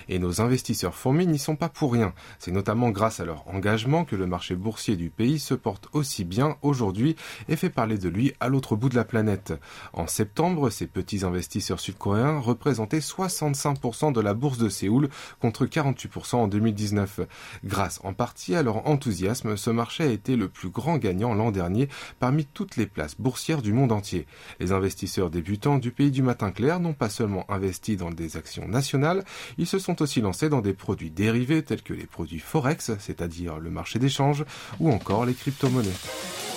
[0.09, 2.13] Et nos investisseurs fourmis n'y sont pas pour rien.
[2.39, 6.25] C'est notamment grâce à leur engagement que le marché boursier du pays se porte aussi
[6.25, 7.17] bien aujourd'hui
[7.49, 9.53] et fait parler de lui à l'autre bout de la la planète.
[9.93, 15.09] En septembre, ces petits investisseurs sud-coréens représentaient 65% de la bourse de Séoul
[15.41, 17.21] contre 48% en 2019.
[17.65, 21.51] Grâce en partie à leur enthousiasme, ce marché a été le plus grand gagnant l'an
[21.51, 21.89] dernier
[22.21, 24.27] parmi toutes les places boursières du monde entier.
[24.61, 28.69] Les investisseurs débutants du pays du matin clair n'ont pas seulement investi dans des actions
[28.69, 29.25] nationales,
[29.59, 33.59] ils se sont aussi lancés dans des produits dérivés tels que les produits Forex, c'est-à-dire
[33.59, 34.45] le marché d'échange,
[34.81, 36.54] ou encore les crypto-monnaies.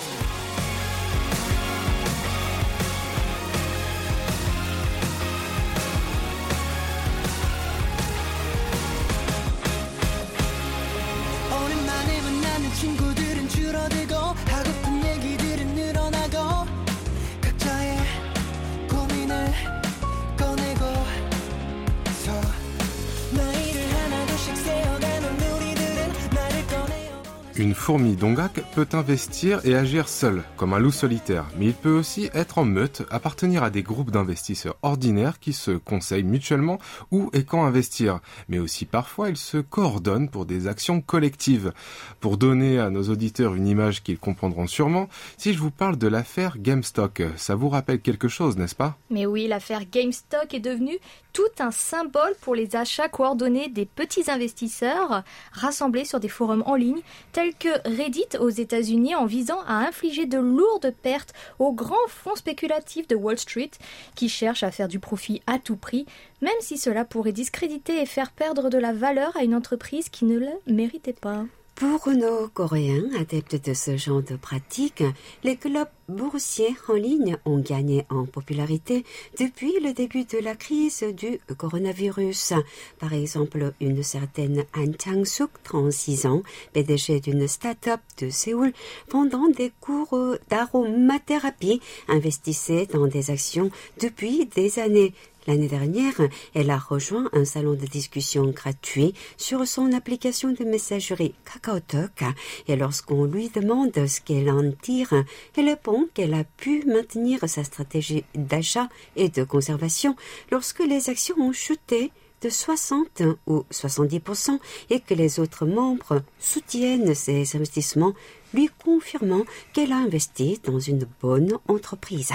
[27.68, 31.92] Une fourmi dongak peut investir et agir seule, comme un loup solitaire, mais il peut
[31.92, 36.78] aussi être en meute, appartenir à des groupes d'investisseurs ordinaires qui se conseillent mutuellement
[37.10, 41.74] où et quand investir, mais aussi parfois ils se coordonnent pour des actions collectives.
[42.20, 46.08] Pour donner à nos auditeurs une image qu'ils comprendront sûrement, si je vous parle de
[46.08, 48.96] l'affaire GameStop, ça vous rappelle quelque chose, n'est-ce pas?
[49.10, 50.96] Mais oui, l'affaire GameStop est devenue
[51.34, 56.74] tout un symbole pour les achats coordonnés des petits investisseurs rassemblés sur des forums en
[56.74, 57.02] ligne
[57.32, 62.36] tels que Reddit aux États-Unis en visant à infliger de lourdes pertes aux grands fonds
[62.36, 63.70] spéculatifs de Wall Street
[64.14, 66.06] qui cherchent à faire du profit à tout prix,
[66.40, 70.24] même si cela pourrait discréditer et faire perdre de la valeur à une entreprise qui
[70.24, 71.44] ne le méritait pas.
[71.78, 75.04] Pour nos Coréens adeptes de ce genre de pratique,
[75.44, 79.04] les clubs boursiers en ligne ont gagné en popularité
[79.38, 82.54] depuis le début de la crise du coronavirus.
[82.98, 88.72] Par exemple, une certaine Han Chang-suk, 36 ans, PDG d'une start-up de Séoul,
[89.08, 90.18] pendant des cours
[90.50, 93.70] d'aromathérapie, investissait dans des actions
[94.00, 95.14] depuis des années.
[95.48, 96.20] L'année dernière,
[96.54, 102.22] elle a rejoint un salon de discussion gratuit sur son application de messagerie KakaoTalk
[102.68, 105.14] et lorsqu'on lui demande ce qu'elle en tire,
[105.56, 110.16] elle répond qu'elle a pu maintenir sa stratégie d'achat et de conservation
[110.52, 114.58] lorsque les actions ont chuté de 60 ou 70%
[114.90, 118.12] et que les autres membres soutiennent ses investissements,
[118.52, 122.34] lui confirmant qu'elle a investi dans une bonne entreprise.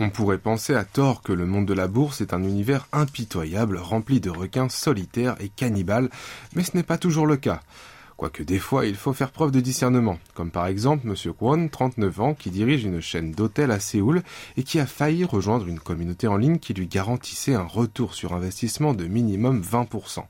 [0.00, 3.78] On pourrait penser à tort que le monde de la bourse est un univers impitoyable,
[3.78, 6.08] rempli de requins solitaires et cannibales,
[6.54, 7.60] mais ce n'est pas toujours le cas.
[8.18, 11.14] Quoique des fois, il faut faire preuve de discernement, comme par exemple M.
[11.32, 14.24] Kwon, 39 ans, qui dirige une chaîne d'hôtels à Séoul
[14.56, 18.32] et qui a failli rejoindre une communauté en ligne qui lui garantissait un retour sur
[18.32, 20.24] investissement de minimum 20%.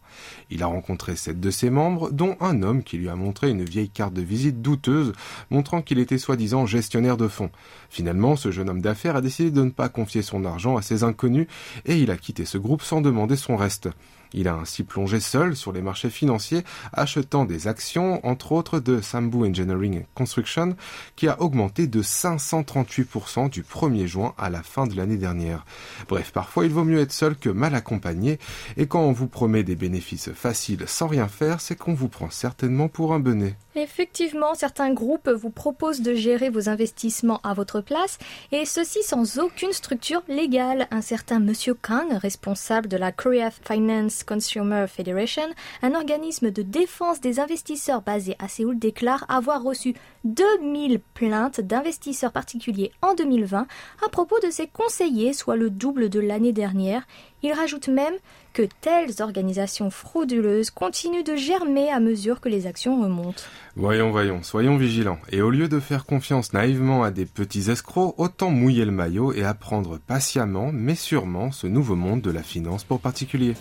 [0.50, 3.64] Il a rencontré sept de ses membres, dont un homme qui lui a montré une
[3.64, 5.14] vieille carte de visite douteuse,
[5.50, 7.50] montrant qu'il était soi-disant gestionnaire de fonds.
[7.88, 11.04] Finalement, ce jeune homme d'affaires a décidé de ne pas confier son argent à ces
[11.04, 11.46] inconnus
[11.86, 13.88] et il a quitté ce groupe sans demander son reste.
[14.32, 19.00] Il a ainsi plongé seul sur les marchés financiers, achetant des actions, entre autres de
[19.00, 20.76] Sambu Engineering Construction,
[21.16, 25.64] qui a augmenté de 538% du 1er juin à la fin de l'année dernière.
[26.08, 28.38] Bref, parfois il vaut mieux être seul que mal accompagné,
[28.76, 32.30] et quand on vous promet des bénéfices faciles sans rien faire, c'est qu'on vous prend
[32.30, 33.56] certainement pour un benet.
[33.74, 38.18] Effectivement, certains groupes vous proposent de gérer vos investissements à votre place,
[38.50, 40.88] et ceci sans aucune structure légale.
[40.90, 45.48] Un certain Monsieur Kang, responsable de la Korea Finance Consumer Federation,
[45.82, 49.94] un organisme de défense des investisseurs basé à Séoul, déclare avoir reçu
[50.24, 53.66] 2000 plaintes d'investisseurs particuliers en 2020
[54.04, 57.06] à propos de ses conseillers, soit le double de l'année dernière.
[57.42, 58.14] Il rajoute même
[58.52, 63.42] que telles organisations frauduleuses continuent de germer à mesure que les actions remontent.
[63.76, 65.20] Voyons, voyons, soyons vigilants.
[65.30, 69.32] Et au lieu de faire confiance naïvement à des petits escrocs, autant mouiller le maillot
[69.32, 73.54] et apprendre patiemment, mais sûrement, ce nouveau monde de la finance pour particuliers.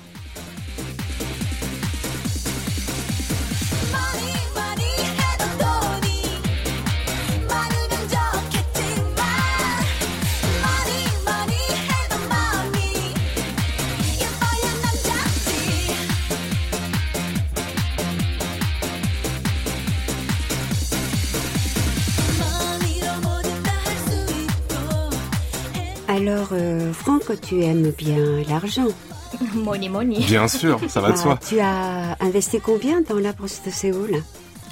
[27.36, 28.88] Tu aimes bien l'argent
[29.54, 30.20] Money, money.
[30.20, 31.40] Bien sûr, ça va de Ah, soi.
[31.48, 34.24] Tu as investi combien dans la bourse de Séoul?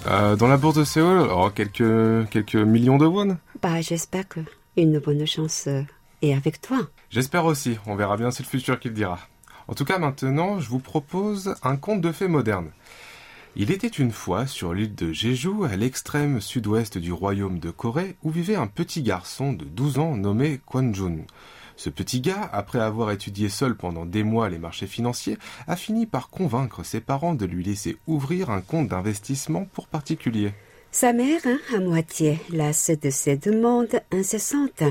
[0.07, 3.37] Euh, dans la bourse de Séoul, oh, quelques, quelques millions de won.
[3.61, 4.39] Bah, j'espère que
[4.77, 5.81] une bonne chance euh,
[6.21, 6.79] est avec toi.
[7.09, 9.19] J'espère aussi, on verra bien, c'est le futur qui le dira.
[9.67, 12.69] En tout cas, maintenant, je vous propose un conte de fées moderne.
[13.57, 18.15] Il était une fois sur l'île de Jeju, à l'extrême sud-ouest du royaume de Corée,
[18.21, 21.17] où vivait un petit garçon de 12 ans nommé Kwon Jun.
[21.77, 26.05] Ce petit gars, après avoir étudié seul pendant des mois les marchés financiers, a fini
[26.05, 30.53] par convaincre ses parents de lui laisser ouvrir un compte d'investissement pour particuliers.
[30.91, 34.83] Sa mère, hein, à moitié lasse de ses demandes incessantes,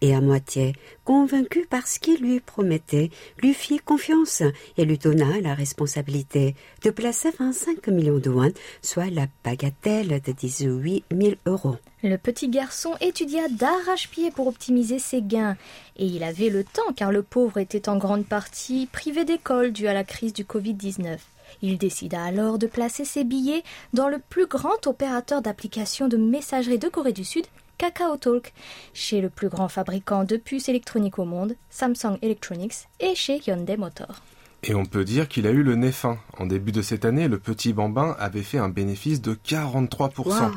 [0.00, 0.74] et à moitié
[1.04, 4.42] convaincu par ce qu'il lui promettait, lui fit confiance
[4.76, 10.32] et lui donna la responsabilité de placer 25 millions de won, soit la bagatelle de
[10.32, 11.76] 18 000 euros.
[12.02, 15.56] Le petit garçon étudia d'arrache-pied pour optimiser ses gains,
[15.96, 19.88] et il avait le temps car le pauvre était en grande partie privé d'école dû
[19.88, 21.18] à la crise du Covid-19.
[21.62, 26.78] Il décida alors de placer ses billets dans le plus grand opérateur d'applications de messagerie
[26.78, 27.46] de Corée du Sud,
[27.78, 28.52] Kakao Talk,
[28.92, 33.76] chez le plus grand fabricant de puces électroniques au monde, Samsung Electronics, et chez Hyundai
[33.76, 34.20] Motor.
[34.64, 36.18] Et on peut dire qu'il a eu le nez fin.
[36.38, 40.50] En début de cette année, le petit bambin avait fait un bénéfice de 43%.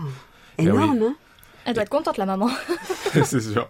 [0.57, 1.15] Énorme, hein?
[1.65, 2.49] Elle doit être contente, la maman.
[3.23, 3.69] c'est sûr.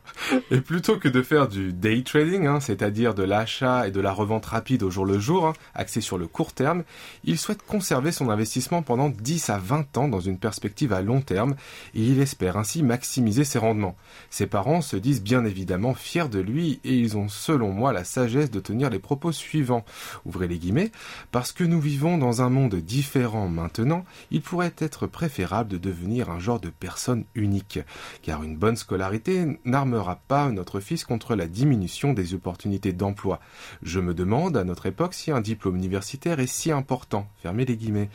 [0.50, 4.14] Et plutôt que de faire du day trading, hein, c'est-à-dire de l'achat et de la
[4.14, 6.84] revente rapide au jour le jour, hein, axé sur le court terme,
[7.24, 11.22] il souhaite conserver son investissement pendant 10 à 20 ans dans une perspective à long
[11.22, 11.56] terme
[11.94, 13.96] et il espère ainsi maximiser ses rendements.
[14.30, 18.04] Ses parents se disent bien évidemment fiers de lui et ils ont selon moi la
[18.04, 19.86] sagesse de tenir les propos suivants.
[20.26, 20.92] Ouvrez les guillemets.
[21.32, 26.30] Parce que nous vivons dans un monde différent maintenant, il pourrait être préférable de devenir
[26.30, 27.80] un genre de personne unique.
[28.21, 33.39] Car une bonne scolarité n'armera pas notre fils contre la diminution des opportunités d'emploi.
[33.84, 37.27] Je me demande à notre époque si un diplôme universitaire est si important.
[37.41, 38.09] Fermez les guillemets.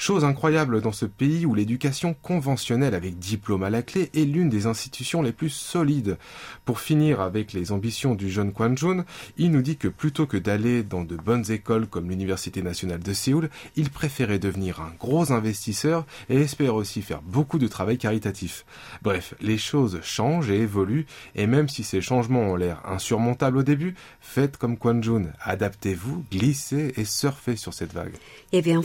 [0.00, 4.48] Chose incroyable dans ce pays où l'éducation conventionnelle avec diplôme à la clé est l'une
[4.48, 6.18] des institutions les plus solides.
[6.64, 9.04] Pour finir avec les ambitions du jeune Kwan Jun,
[9.38, 13.12] il nous dit que plutôt que d'aller dans de bonnes écoles comme l'Université nationale de
[13.12, 18.66] Séoul, il préférait devenir un gros investisseur et espère aussi faire beaucoup de travail caritatif.
[19.02, 23.62] Bref, les choses changent et évoluent et même si ces changements ont l'air insurmontables au
[23.64, 28.14] début, faites comme Kwan Jun, adaptez-vous, glissez et surfez sur cette vague.
[28.52, 28.80] Eh bien,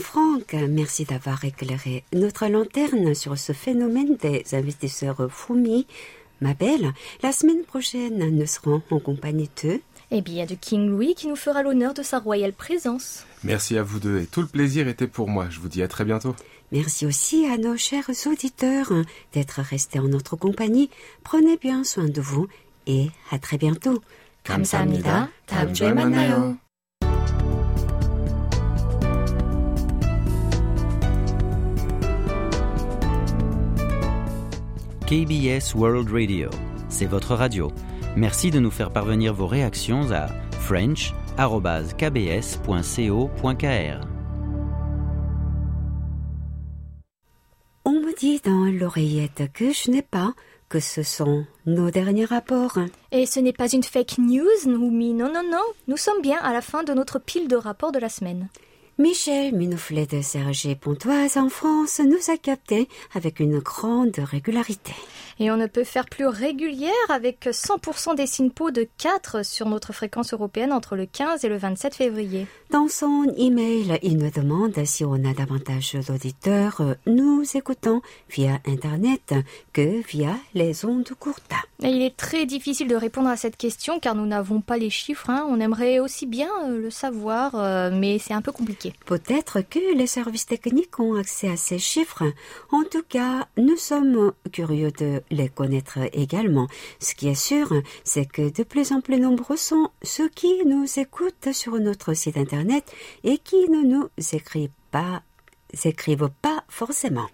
[0.68, 5.85] merci d'avoir éclairé notre lanterne sur ce phénomène des investisseurs fourmis.
[6.41, 9.81] Ma belle, la semaine prochaine, nous serons en compagnie de...
[10.11, 13.25] Eh bien, de King Louis qui nous fera l'honneur de sa royale présence.
[13.43, 15.47] Merci à vous deux et tout le plaisir était pour moi.
[15.49, 16.35] Je vous dis à très bientôt.
[16.71, 18.91] Merci aussi à nos chers auditeurs
[19.33, 20.89] d'être restés en notre compagnie.
[21.23, 22.47] Prenez bien soin de vous
[22.87, 24.01] et à très bientôt.
[24.43, 25.29] 감사합니다.
[25.45, 26.57] 다음 주에 만나요.
[35.06, 36.48] KBS World Radio,
[36.88, 37.70] c'est votre radio.
[38.16, 40.28] Merci de nous faire parvenir vos réactions à
[40.60, 41.36] french.kbs.co.kr.
[47.84, 50.32] On me dit dans l'oreillette que je n'ai pas,
[50.70, 52.78] que ce sont nos derniers rapports.
[53.12, 55.12] Et ce n'est pas une fake news, Noumi.
[55.12, 55.64] Non, non, non.
[55.86, 58.48] Nous sommes bien à la fin de notre pile de rapports de la semaine.
[58.96, 64.92] Michel Minouflet de Sergi Pontoise en France nous a captés avec une grande régularité.
[65.40, 69.92] Et on ne peut faire plus régulière avec 100% des SINPO de 4 sur notre
[69.92, 72.46] fréquence européenne entre le 15 et le 27 février.
[72.70, 79.34] Dans son email, il nous demande si on a davantage d'auditeurs nous écoutant via Internet
[79.72, 81.42] que via les ondes courtes.
[81.82, 84.90] Et il est très difficile de répondre à cette question car nous n'avons pas les
[84.90, 85.30] chiffres.
[85.30, 85.44] hein.
[85.48, 88.83] On aimerait aussi bien euh, le savoir, euh, mais c'est un peu compliqué.
[89.06, 92.24] Peut-être que les services techniques ont accès à ces chiffres.
[92.70, 96.68] En tout cas, nous sommes curieux de les connaître également.
[97.00, 97.72] Ce qui est sûr,
[98.04, 102.36] c'est que de plus en plus nombreux sont ceux qui nous écoutent sur notre site
[102.36, 102.90] internet
[103.22, 105.22] et qui ne nous écrivent pas,
[105.84, 107.28] écrivent pas forcément.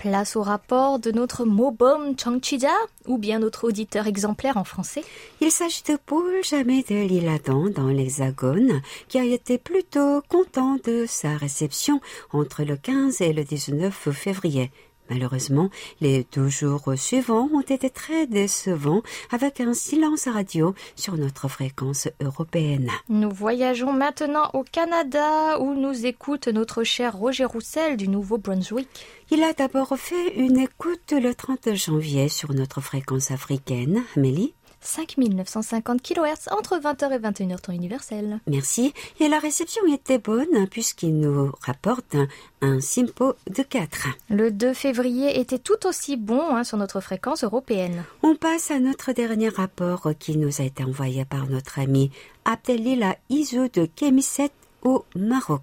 [0.00, 2.72] Place au rapport de notre Mobom Changchija,
[3.06, 5.04] ou bien notre auditeur exemplaire en français.
[5.42, 11.04] Il s'agit de Paul Jamais de l'Île-Adam dans l'Hexagone, qui a été plutôt content de
[11.06, 12.00] sa réception
[12.32, 14.70] entre le 15 et le 19 février.
[15.10, 19.02] Malheureusement, les deux jours suivants ont été très décevants
[19.32, 22.90] avec un silence radio sur notre fréquence européenne.
[23.08, 28.88] Nous voyageons maintenant au Canada où nous écoute notre cher Roger Roussel du Nouveau-Brunswick.
[29.32, 34.04] Il a d'abord fait une écoute le 30 janvier sur notre fréquence africaine.
[34.16, 34.54] Amélie?
[34.80, 38.40] 5950 kHz entre 20h et 21h temps universel.
[38.46, 38.92] Merci.
[39.18, 42.28] Et la réception était bonne puisqu'il nous rapporte un,
[42.62, 44.08] un simpo de 4.
[44.30, 48.04] Le 2 février était tout aussi bon hein, sur notre fréquence européenne.
[48.22, 52.10] On passe à notre dernier rapport qui nous a été envoyé par notre ami
[52.44, 54.50] Abdelila Iso de Kémisset
[54.82, 55.62] au Maroc.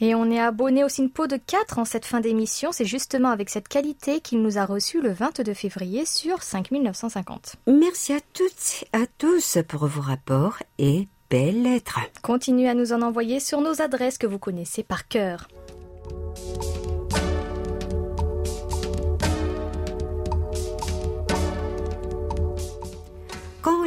[0.00, 2.72] Et on est abonné au SINPO de 4 en cette fin d'émission.
[2.72, 7.56] C'est justement avec cette qualité qu'il nous a reçus le 22 février sur 5950.
[7.66, 12.00] Merci à toutes et à tous pour vos rapports et belles lettres.
[12.22, 15.48] Continuez à nous en envoyer sur nos adresses que vous connaissez par cœur.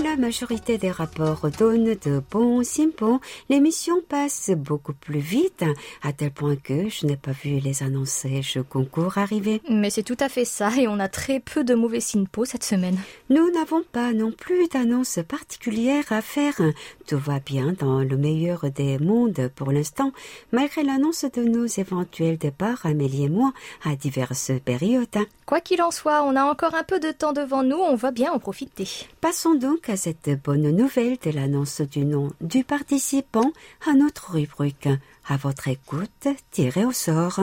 [0.04, 3.20] La majorité des rapports donne de bons symptômes,
[3.50, 5.66] l'émission passe beaucoup plus vite,
[6.02, 9.62] à tel point que je n'ai pas vu les je concours arriver.
[9.70, 12.64] Mais c'est tout à fait ça, et on a très peu de mauvais SINPO cette
[12.64, 12.98] semaine.
[13.30, 16.62] Nous n'avons pas non plus d'annonce particulière à faire.
[17.06, 20.12] Tout va bien dans le meilleur des mondes pour l'instant,
[20.52, 23.52] malgré l'annonce de nos éventuels départs, Amélie et moi,
[23.84, 25.08] à diverses périodes.
[25.46, 28.12] Quoi qu'il en soit, on a encore un peu de temps devant nous, on va
[28.12, 28.88] bien en profiter.
[29.20, 33.52] Passons donc à cette bonne nouvelle de l'annonce du nom du participant
[33.88, 34.88] à notre rubrique.
[35.28, 37.40] À votre écoute, tirez au sort.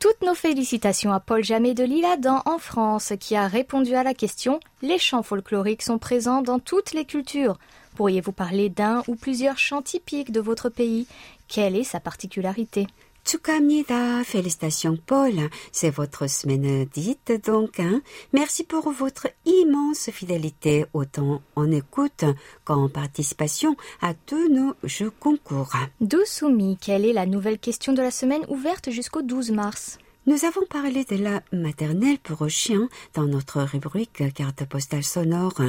[0.00, 4.14] Toutes nos félicitations à Paul Jamet de Lille-Adam en France qui a répondu à la
[4.14, 7.58] question Les chants folkloriques sont présents dans toutes les cultures.
[7.94, 11.06] Pourriez-vous parler d'un ou plusieurs chants typiques de votre pays?
[11.46, 12.86] Quelle est sa particularité?
[13.24, 15.34] Tsukamnida, félicitations Paul,
[15.72, 17.78] c'est votre semaine dite donc.
[17.78, 18.00] Hein.
[18.32, 22.24] Merci pour votre immense fidélité autant en écoute
[22.64, 25.72] qu'en participation à tous nos jeux concours.
[26.00, 29.98] Doussoumi, quelle est la nouvelle question de la semaine ouverte jusqu'au 12 mars?
[30.30, 35.60] Nous avons parlé de la maternelle pour chien dans notre rubrique carte postale sonore.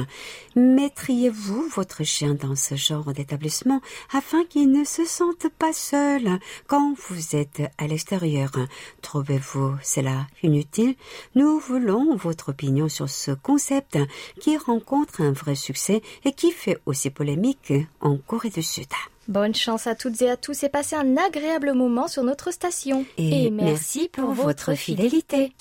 [0.54, 3.80] Mettriez-vous votre chien dans ce genre d'établissement
[4.12, 6.38] afin qu'il ne se sente pas seul
[6.68, 8.52] quand vous êtes à l'extérieur?
[9.00, 10.94] Trouvez-vous cela inutile?
[11.34, 13.98] Nous voulons votre opinion sur ce concept
[14.38, 18.86] qui rencontre un vrai succès et qui fait aussi polémique en Corée du Sud.
[19.28, 23.04] Bonne chance à toutes et à tous et passez un agréable moment sur notre station.
[23.18, 25.52] Et, merci pour votre fidélité.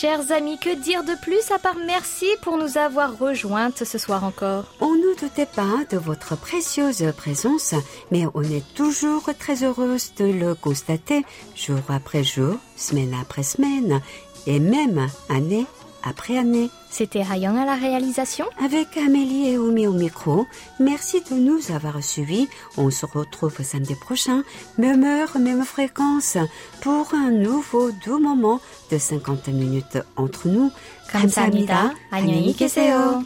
[0.00, 4.24] Chers amis, que dire de plus à part merci pour nous avoir rejointes ce soir
[4.24, 7.74] encore On ne doutait pas de votre précieuse présence,
[8.10, 11.22] mais on est toujours très heureuse de le constater
[11.54, 14.00] jour après jour, semaine après semaine,
[14.46, 15.66] et même année
[16.03, 16.69] après année.
[16.89, 18.45] C'était Rayon à la réalisation.
[18.63, 20.45] Avec Amélie et Oumi au micro.
[20.79, 22.47] Merci de nous avoir suivis.
[22.77, 24.43] On se retrouve samedi prochain,
[24.77, 26.37] même heure, même fréquence,
[26.81, 30.71] pour un nouveau doux moment de 50 minutes entre nous.
[31.11, 31.93] 감사합니다.
[32.11, 33.23] 안녕히 계세요.